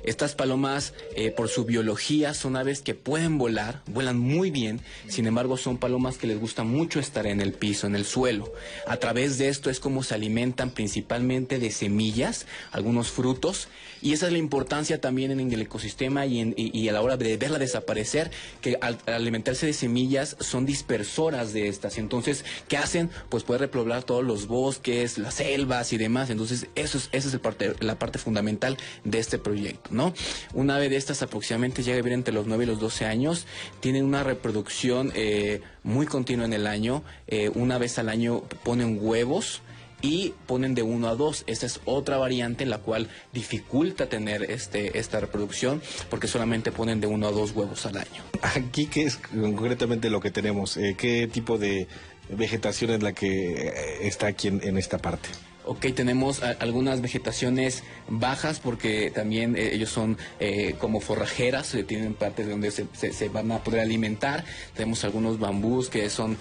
Estas 0.04 0.34
palomas, 0.34 0.94
eh, 1.16 1.30
por 1.30 1.48
su 1.48 1.64
biología, 1.64 2.34
son 2.34 2.56
aves 2.56 2.82
que 2.82 2.94
pueden 2.94 3.38
volar, 3.38 3.82
vuelan 3.86 4.18
muy 4.18 4.50
bien, 4.50 4.80
sin 5.08 5.26
embargo 5.26 5.56
son 5.56 5.78
palomas 5.78 6.16
que 6.16 6.26
les 6.26 6.38
gusta 6.38 6.64
mucho 6.64 7.00
estar 7.00 7.26
en 7.26 7.40
el 7.40 7.52
piso, 7.52 7.86
en 7.86 7.96
el 7.96 8.04
suelo. 8.04 8.52
A 8.86 8.96
través 8.98 9.38
de 9.38 9.48
esto 9.48 9.68
es 9.70 9.80
como 9.80 10.02
se 10.02 10.14
alimentan 10.14 10.70
principalmente 10.70 11.58
de 11.58 11.70
semillas, 11.70 12.46
algunos 12.70 13.10
frutos, 13.10 13.68
y 14.02 14.12
esa 14.12 14.26
es 14.26 14.32
la 14.32 14.38
importancia 14.38 15.00
también 15.00 15.32
en 15.32 15.52
el 15.52 15.62
ecosistema 15.62 16.26
y, 16.26 16.54
y 16.56 16.88
a 16.88 16.92
la 16.92 17.02
hora 17.02 17.16
de 17.16 17.36
verla 17.36 17.58
desaparecer, 17.58 18.30
que 18.60 18.78
al, 18.80 18.98
alimentarse 19.06 19.66
de 19.66 19.72
semillas 19.72 20.36
son 20.40 20.66
dispersoras 20.66 21.52
de 21.52 21.68
estas. 21.68 21.98
Entonces, 21.98 22.44
¿qué 22.76 22.82
hacen? 22.82 23.10
Pues 23.30 23.42
puede 23.42 23.60
repoblar 23.60 24.02
todos 24.02 24.22
los 24.22 24.48
bosques, 24.48 25.16
las 25.16 25.34
selvas 25.34 25.92
y 25.92 25.96
demás. 25.96 26.28
Entonces, 26.28 26.66
eso 26.74 26.98
es, 26.98 27.08
esa 27.12 27.28
es 27.28 27.38
parte, 27.38 27.74
la 27.80 27.98
parte 27.98 28.18
fundamental 28.18 28.76
de 29.04 29.18
este 29.18 29.38
proyecto, 29.38 29.90
¿no? 29.92 30.12
Una 30.52 30.76
ave 30.76 30.90
de 30.90 30.96
estas 30.96 31.22
aproximadamente 31.22 31.82
llega 31.82 31.94
a 31.94 32.02
vivir 32.02 32.12
entre 32.12 32.34
los 32.34 32.46
9 32.46 32.64
y 32.64 32.66
los 32.66 32.78
12 32.78 33.06
años, 33.06 33.46
tienen 33.80 34.04
una 34.04 34.22
reproducción 34.24 35.10
eh, 35.14 35.62
muy 35.84 36.06
continua 36.06 36.44
en 36.44 36.52
el 36.52 36.66
año, 36.66 37.02
eh, 37.28 37.50
una 37.54 37.78
vez 37.78 37.98
al 37.98 38.10
año 38.10 38.42
ponen 38.62 38.98
huevos, 39.00 39.62
y 40.02 40.34
ponen 40.46 40.74
de 40.74 40.82
uno 40.82 41.08
a 41.08 41.14
dos. 41.14 41.44
Esta 41.46 41.66
es 41.66 41.80
otra 41.84 42.18
variante 42.18 42.64
en 42.64 42.70
la 42.70 42.78
cual 42.78 43.08
dificulta 43.32 44.08
tener 44.08 44.50
este, 44.50 44.98
esta 44.98 45.20
reproducción 45.20 45.82
porque 46.10 46.28
solamente 46.28 46.70
ponen 46.72 47.00
de 47.00 47.06
uno 47.06 47.26
a 47.26 47.32
dos 47.32 47.52
huevos 47.52 47.86
al 47.86 47.98
año. 47.98 48.22
Aquí, 48.42 48.86
¿qué 48.86 49.04
es 49.04 49.16
concretamente 49.16 50.10
lo 50.10 50.20
que 50.20 50.30
tenemos? 50.30 50.76
Eh, 50.76 50.94
¿Qué 50.98 51.28
tipo 51.28 51.58
de 51.58 51.88
vegetación 52.30 52.90
es 52.90 53.02
la 53.02 53.12
que 53.12 53.52
eh, 53.52 53.72
está 54.06 54.26
aquí 54.28 54.48
en 54.48 54.78
esta 54.78 54.98
parte? 54.98 55.28
Ok, 55.68 55.86
tenemos 55.96 56.44
algunas 56.44 57.00
vegetaciones 57.00 57.82
bajas 58.08 58.60
porque 58.60 59.10
también 59.10 59.56
eh, 59.56 59.74
ellos 59.74 59.90
son 59.90 60.16
eh, 60.38 60.76
como 60.78 61.00
forrajeras, 61.00 61.74
eh, 61.74 61.82
tienen 61.82 62.14
partes 62.14 62.48
donde 62.48 62.70
se, 62.70 62.86
se, 62.94 63.28
van 63.28 63.50
a 63.50 63.64
poder 63.64 63.80
alimentar. 63.80 64.44
Tenemos 64.76 65.02
algunos 65.02 65.40
bambús 65.40 65.88
que 65.88 66.08
son 66.08 66.38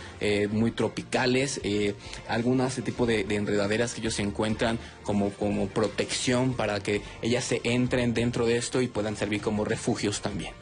muy 0.51 0.71
tropicales, 0.71 1.59
algunas 2.27 2.75
tipo 2.75 3.07
de, 3.07 3.23
de, 3.23 3.35
enredaderas 3.35 3.95
que 3.95 4.01
ellos 4.01 4.13
se 4.13 4.21
encuentran 4.21 4.77
como, 5.01 5.31
como 5.31 5.67
protección 5.69 6.53
para 6.53 6.79
que 6.81 7.01
ellas 7.23 7.45
se 7.45 7.61
entren 7.63 8.13
dentro 8.13 8.45
de 8.45 8.57
esto 8.57 8.81
y 8.81 8.87
puedan 8.87 9.15
servir 9.15 9.41
como 9.41 9.65
refugios 9.65 10.21
también. 10.21 10.53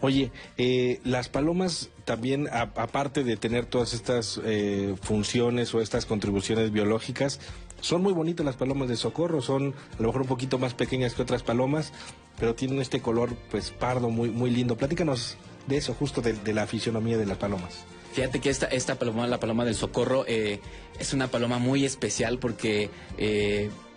Oye, 0.00 0.30
eh, 0.56 1.00
las 1.04 1.28
palomas 1.28 1.90
también, 2.04 2.48
aparte 2.52 3.24
de 3.24 3.36
tener 3.36 3.66
todas 3.66 3.94
estas 3.94 4.40
eh, 4.44 4.94
funciones 5.00 5.74
o 5.74 5.80
estas 5.80 6.06
contribuciones 6.06 6.70
biológicas, 6.70 7.40
son 7.80 8.02
muy 8.02 8.12
bonitas 8.12 8.46
las 8.46 8.56
palomas 8.56 8.88
de 8.88 8.96
socorro, 8.96 9.42
son 9.42 9.74
a 9.98 10.02
lo 10.02 10.08
mejor 10.08 10.22
un 10.22 10.28
poquito 10.28 10.58
más 10.58 10.74
pequeñas 10.74 11.14
que 11.14 11.22
otras 11.22 11.42
palomas, 11.42 11.92
pero 12.38 12.54
tienen 12.54 12.80
este 12.80 13.00
color 13.00 13.34
pues 13.50 13.70
pardo 13.70 14.10
muy, 14.10 14.30
muy 14.30 14.50
lindo. 14.50 14.76
Platícanos 14.76 15.36
de 15.66 15.76
eso, 15.76 15.94
justo 15.94 16.22
de, 16.22 16.54
la 16.54 16.66
fisionomía 16.66 17.18
de 17.18 17.26
las 17.26 17.38
palomas. 17.38 17.84
Fíjate 18.12 18.40
que 18.40 18.48
esta, 18.48 18.66
esta 18.66 18.94
paloma, 18.94 19.26
la 19.26 19.40
paloma 19.40 19.64
del 19.64 19.74
socorro, 19.74 20.24
eh, 20.26 20.60
es 20.98 21.12
una 21.12 21.28
paloma 21.28 21.58
muy 21.58 21.84
especial 21.84 22.38
porque 22.38 22.90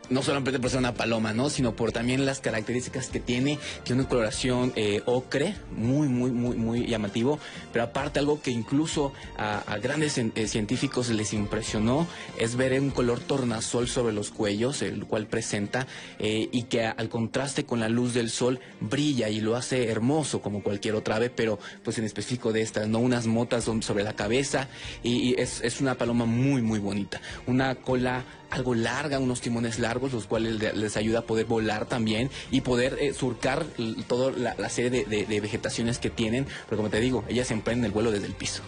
no 0.10 0.24
solamente 0.24 0.60
por 0.60 0.70
ser 0.70 0.80
una 0.80 0.93
paloma, 0.93 1.34
¿no? 1.34 1.50
Sino 1.50 1.76
por 1.76 1.91
también 1.91 2.26
las 2.26 2.39
características 2.39 3.08
que 3.08 3.20
tiene, 3.20 3.60
tiene 3.84 4.02
una 4.02 4.10
coloración 4.10 4.74
eh, 4.76 5.02
ocre, 5.06 5.56
muy, 5.76 6.08
muy, 6.08 6.32
muy, 6.32 6.56
muy 6.56 6.88
llamativo, 6.88 7.39
pero 7.74 7.86
aparte 7.86 8.20
algo 8.20 8.41
que 8.41 8.52
incluso 8.52 9.13
a, 9.38 9.78
grandes 9.82 10.17
eh, 10.17 10.48
científicos 10.48 11.10
les 11.10 11.34
impresionó 11.34 12.08
es 12.38 12.56
ver 12.56 12.80
un 12.80 12.89
color 12.89 13.20
tornasol 13.20 13.88
sobre 13.88 14.13
los 14.13 14.32
cuellos, 14.32 14.82
el 14.82 15.06
cual 15.06 15.28
presenta, 15.28 15.88
eh, 16.20 16.50
y 16.52 16.63
que 16.63 16.86
al 16.86 17.10
contraste 17.10 17.65
con 17.65 17.80
la 17.80 17.89
luz 17.89 18.13
del 18.13 18.30
sol 18.30 18.60
brilla 18.80 19.30
y 19.30 19.41
lo 19.41 19.56
hace 19.56 19.88
hermoso 19.89 20.41
como 20.41 20.63
cualquier 20.63 20.96
otra 20.96 21.15
ave, 21.15 21.30
pero 21.30 21.60
pues 21.84 21.98
en 21.98 22.06
específico 22.06 22.54
de 22.54 22.62
estas, 22.62 22.88
¿no? 22.88 23.00
Unas 23.00 23.28
motas 23.28 23.65
sobre 23.65 24.04
la 24.04 24.13
cabeza, 24.13 24.67
y, 25.04 25.39
es, 25.39 25.62
es 25.62 25.82
una 25.82 25.96
paloma 25.96 26.26
muy, 26.26 26.62
muy 26.62 26.80
bonita, 26.80 27.22
una 27.46 27.76
cola 27.76 28.24
algo 28.50 28.76
larga, 28.76 29.20
unos 29.20 29.41
timones 29.41 29.80
largos, 29.80 29.96
los 30.01 30.25
cuales 30.27 30.75
les 30.75 30.97
ayuda 30.97 31.19
a 31.19 31.21
poder 31.23 31.45
volar 31.45 31.86
también 31.86 32.29
y 32.51 32.62
poder 32.62 32.97
eh, 32.99 33.13
surcar 33.13 33.65
toda 34.07 34.31
la, 34.31 34.69
serie 34.69 35.05
de, 35.05 35.39
vegetaciones 35.41 35.99
que 35.99 36.10
tienen, 36.10 36.45
pero 36.65 36.77
como 36.77 36.89
te 36.89 36.99
digo, 36.99 37.23
ellas 37.27 37.51
emprenden 37.51 37.86
el 37.86 37.91
vuelo 37.91 38.12
desde 38.12 38.27
el 38.27 38.33
piso. 38.33 38.63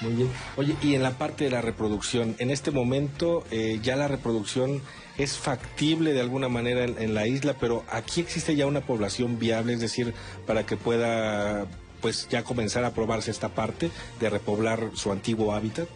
Muy 0.00 0.12
bien. 0.12 0.28
Oye, 0.56 0.76
y 0.82 0.94
en 0.94 1.02
la 1.02 1.12
parte 1.12 1.44
de 1.44 1.50
la 1.50 1.62
reproducción, 1.62 2.36
en 2.38 2.50
este 2.50 2.70
momento 2.70 3.44
eh, 3.50 3.78
ya 3.82 3.96
la 3.96 4.08
reproducción 4.08 4.82
es 5.18 5.36
factible 5.36 6.12
de 6.12 6.20
alguna 6.20 6.48
manera 6.48 6.84
en, 6.84 7.14
la 7.14 7.26
isla, 7.26 7.54
pero 7.58 7.84
aquí 7.88 8.20
existe 8.20 8.56
ya 8.56 8.66
una 8.66 8.80
población 8.80 9.38
viable, 9.38 9.74
es 9.74 9.80
decir, 9.80 10.12
para 10.46 10.66
que 10.66 10.76
pueda 10.76 11.66
pues 12.00 12.28
ya 12.28 12.44
comenzar 12.44 12.84
a 12.84 12.92
probarse 12.92 13.30
esta 13.30 13.48
parte 13.48 13.90
de 14.20 14.30
repoblar 14.30 14.90
su 14.94 15.12
antiguo 15.12 15.54
hábitat. 15.54 15.88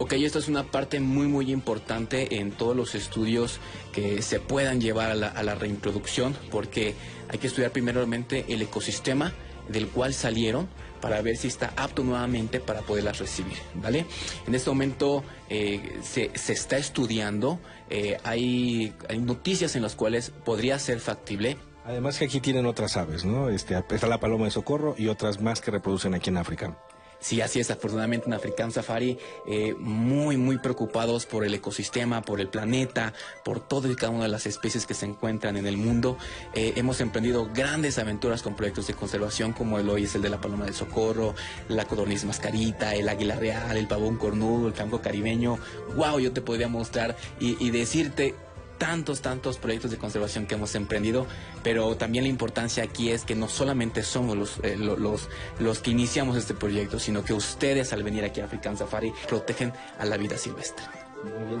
Ok, 0.00 0.12
esto 0.12 0.38
es 0.38 0.46
una 0.46 0.62
parte 0.62 1.00
muy 1.00 1.26
muy 1.26 1.50
importante 1.50 2.36
en 2.38 2.52
todos 2.52 2.76
los 2.76 2.94
estudios 2.94 3.58
que 3.92 4.22
se 4.22 4.38
puedan 4.38 4.80
llevar 4.80 5.10
a 5.10 5.42
la, 5.42 5.54
reintroducción, 5.56 6.36
porque 6.52 6.94
hay 7.28 7.38
que 7.38 7.48
estudiar 7.48 7.72
primeramente 7.72 8.44
el 8.48 8.62
ecosistema 8.62 9.32
del 9.68 9.88
cual 9.88 10.14
salieron 10.14 10.68
para 11.00 11.20
ver 11.20 11.36
si 11.36 11.48
está 11.48 11.72
apto 11.76 12.04
nuevamente 12.04 12.60
para 12.60 12.82
poderlas 12.82 13.18
recibir, 13.18 13.58
¿vale? 13.74 14.06
En 14.46 14.54
este 14.54 14.70
momento 14.70 15.24
eh, 15.48 15.98
se, 16.02 16.30
está 16.34 16.78
estudiando, 16.78 17.58
eh, 17.90 18.18
hay, 18.22 18.94
hay 19.08 19.18
noticias 19.18 19.74
en 19.74 19.82
las 19.82 19.96
cuales 19.96 20.30
podría 20.44 20.78
ser 20.78 21.00
factible, 21.00 21.56
Además 21.84 22.18
que 22.18 22.26
aquí 22.26 22.40
tienen 22.40 22.66
otras 22.66 22.98
aves, 22.98 23.24
¿no? 23.24 23.48
Este, 23.48 23.74
está 23.90 24.06
la 24.08 24.20
paloma 24.20 24.44
de 24.44 24.50
socorro 24.50 24.94
y 24.98 25.08
otras 25.08 25.40
más 25.40 25.62
que 25.62 25.70
reproducen 25.70 26.12
aquí 26.12 26.28
en 26.28 26.36
África. 26.36 26.76
Sí, 27.20 27.40
así 27.40 27.58
es. 27.58 27.70
Afortunadamente 27.70 28.26
en 28.26 28.32
African 28.32 28.70
Safari, 28.70 29.18
eh, 29.46 29.74
muy, 29.78 30.36
muy 30.36 30.58
preocupados 30.58 31.26
por 31.26 31.44
el 31.44 31.52
ecosistema, 31.52 32.22
por 32.22 32.40
el 32.40 32.48
planeta, 32.48 33.12
por 33.44 33.60
todo 33.60 33.90
y 33.90 33.96
cada 33.96 34.12
una 34.12 34.24
de 34.24 34.28
las 34.28 34.46
especies 34.46 34.86
que 34.86 34.94
se 34.94 35.06
encuentran 35.06 35.56
en 35.56 35.66
el 35.66 35.76
mundo. 35.76 36.16
Eh, 36.54 36.74
hemos 36.76 37.00
emprendido 37.00 37.48
grandes 37.52 37.98
aventuras 37.98 38.42
con 38.42 38.54
proyectos 38.54 38.86
de 38.86 38.94
conservación, 38.94 39.52
como 39.52 39.78
el 39.78 39.88
hoy 39.88 40.04
es 40.04 40.14
el 40.14 40.22
de 40.22 40.28
la 40.28 40.40
paloma 40.40 40.64
del 40.64 40.74
socorro, 40.74 41.34
la 41.68 41.86
codorniz 41.86 42.24
mascarita, 42.24 42.94
el 42.94 43.08
águila 43.08 43.34
real, 43.34 43.76
el 43.76 43.88
pavón 43.88 44.16
cornudo, 44.16 44.68
el 44.68 44.74
campo 44.74 45.00
caribeño. 45.00 45.58
¡Wow! 45.96 46.20
Yo 46.20 46.32
te 46.32 46.40
podría 46.40 46.68
mostrar 46.68 47.16
y 47.40 47.70
decirte 47.70 48.34
tantos, 48.78 49.20
tantos 49.20 49.58
proyectos 49.58 49.90
de 49.90 49.98
conservación 49.98 50.46
que 50.46 50.54
hemos 50.54 50.74
emprendido, 50.74 51.26
pero 51.62 51.96
también 51.96 52.24
la 52.24 52.30
importancia 52.30 52.82
aquí 52.82 53.10
es 53.10 53.24
que 53.24 53.34
no 53.34 53.48
solamente 53.48 54.02
somos 54.02 54.36
los, 54.36 54.58
eh, 54.62 54.76
los, 54.76 55.28
los 55.58 55.78
que 55.80 55.90
iniciamos 55.90 56.36
este 56.36 56.54
proyecto, 56.54 56.98
sino 56.98 57.24
que 57.24 57.32
ustedes 57.32 57.92
al 57.92 58.02
venir 58.02 58.24
aquí 58.24 58.40
a 58.40 58.44
African 58.44 58.76
Safari 58.76 59.12
protegen 59.28 59.72
a 59.98 60.04
la 60.04 60.16
vida 60.16 60.38
silvestre. 60.38 60.86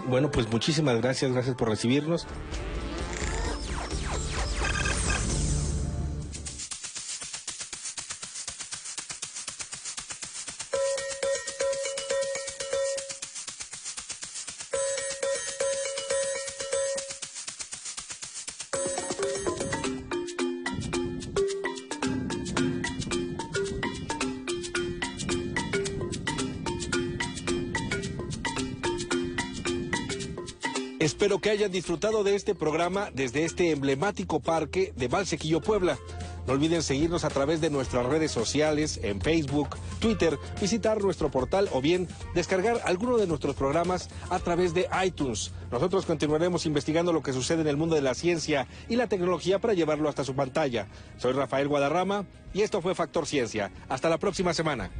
Bueno, 0.06 0.30
pues 0.30 0.48
muchísimas 0.48 1.00
gracias, 1.00 1.32
gracias 1.32 1.56
por 1.56 1.68
recibirnos. 1.68 2.26
Hayan 31.58 31.72
disfrutado 31.72 32.22
de 32.22 32.36
este 32.36 32.54
programa 32.54 33.10
desde 33.12 33.44
este 33.44 33.72
emblemático 33.72 34.38
parque 34.38 34.92
de 34.94 35.08
Valsequillo, 35.08 35.60
Puebla. 35.60 35.98
No 36.46 36.52
olviden 36.52 36.84
seguirnos 36.84 37.24
a 37.24 37.30
través 37.30 37.60
de 37.60 37.68
nuestras 37.68 38.06
redes 38.06 38.30
sociales, 38.30 39.00
en 39.02 39.20
Facebook, 39.20 39.70
Twitter, 39.98 40.38
visitar 40.60 41.02
nuestro 41.02 41.32
portal 41.32 41.68
o 41.72 41.80
bien 41.80 42.06
descargar 42.32 42.80
alguno 42.84 43.16
de 43.16 43.26
nuestros 43.26 43.56
programas 43.56 44.08
a 44.30 44.38
través 44.38 44.72
de 44.72 44.86
iTunes. 45.04 45.50
Nosotros 45.72 46.06
continuaremos 46.06 46.64
investigando 46.64 47.12
lo 47.12 47.24
que 47.24 47.32
sucede 47.32 47.62
en 47.62 47.68
el 47.68 47.76
mundo 47.76 47.96
de 47.96 48.02
la 48.02 48.14
ciencia 48.14 48.68
y 48.88 48.94
la 48.94 49.08
tecnología 49.08 49.58
para 49.58 49.74
llevarlo 49.74 50.08
hasta 50.08 50.22
su 50.22 50.36
pantalla. 50.36 50.86
Soy 51.16 51.32
Rafael 51.32 51.66
Guadarrama 51.66 52.24
y 52.54 52.62
esto 52.62 52.80
fue 52.80 52.94
Factor 52.94 53.26
Ciencia. 53.26 53.72
Hasta 53.88 54.08
la 54.08 54.18
próxima 54.18 54.54
semana. 54.54 54.92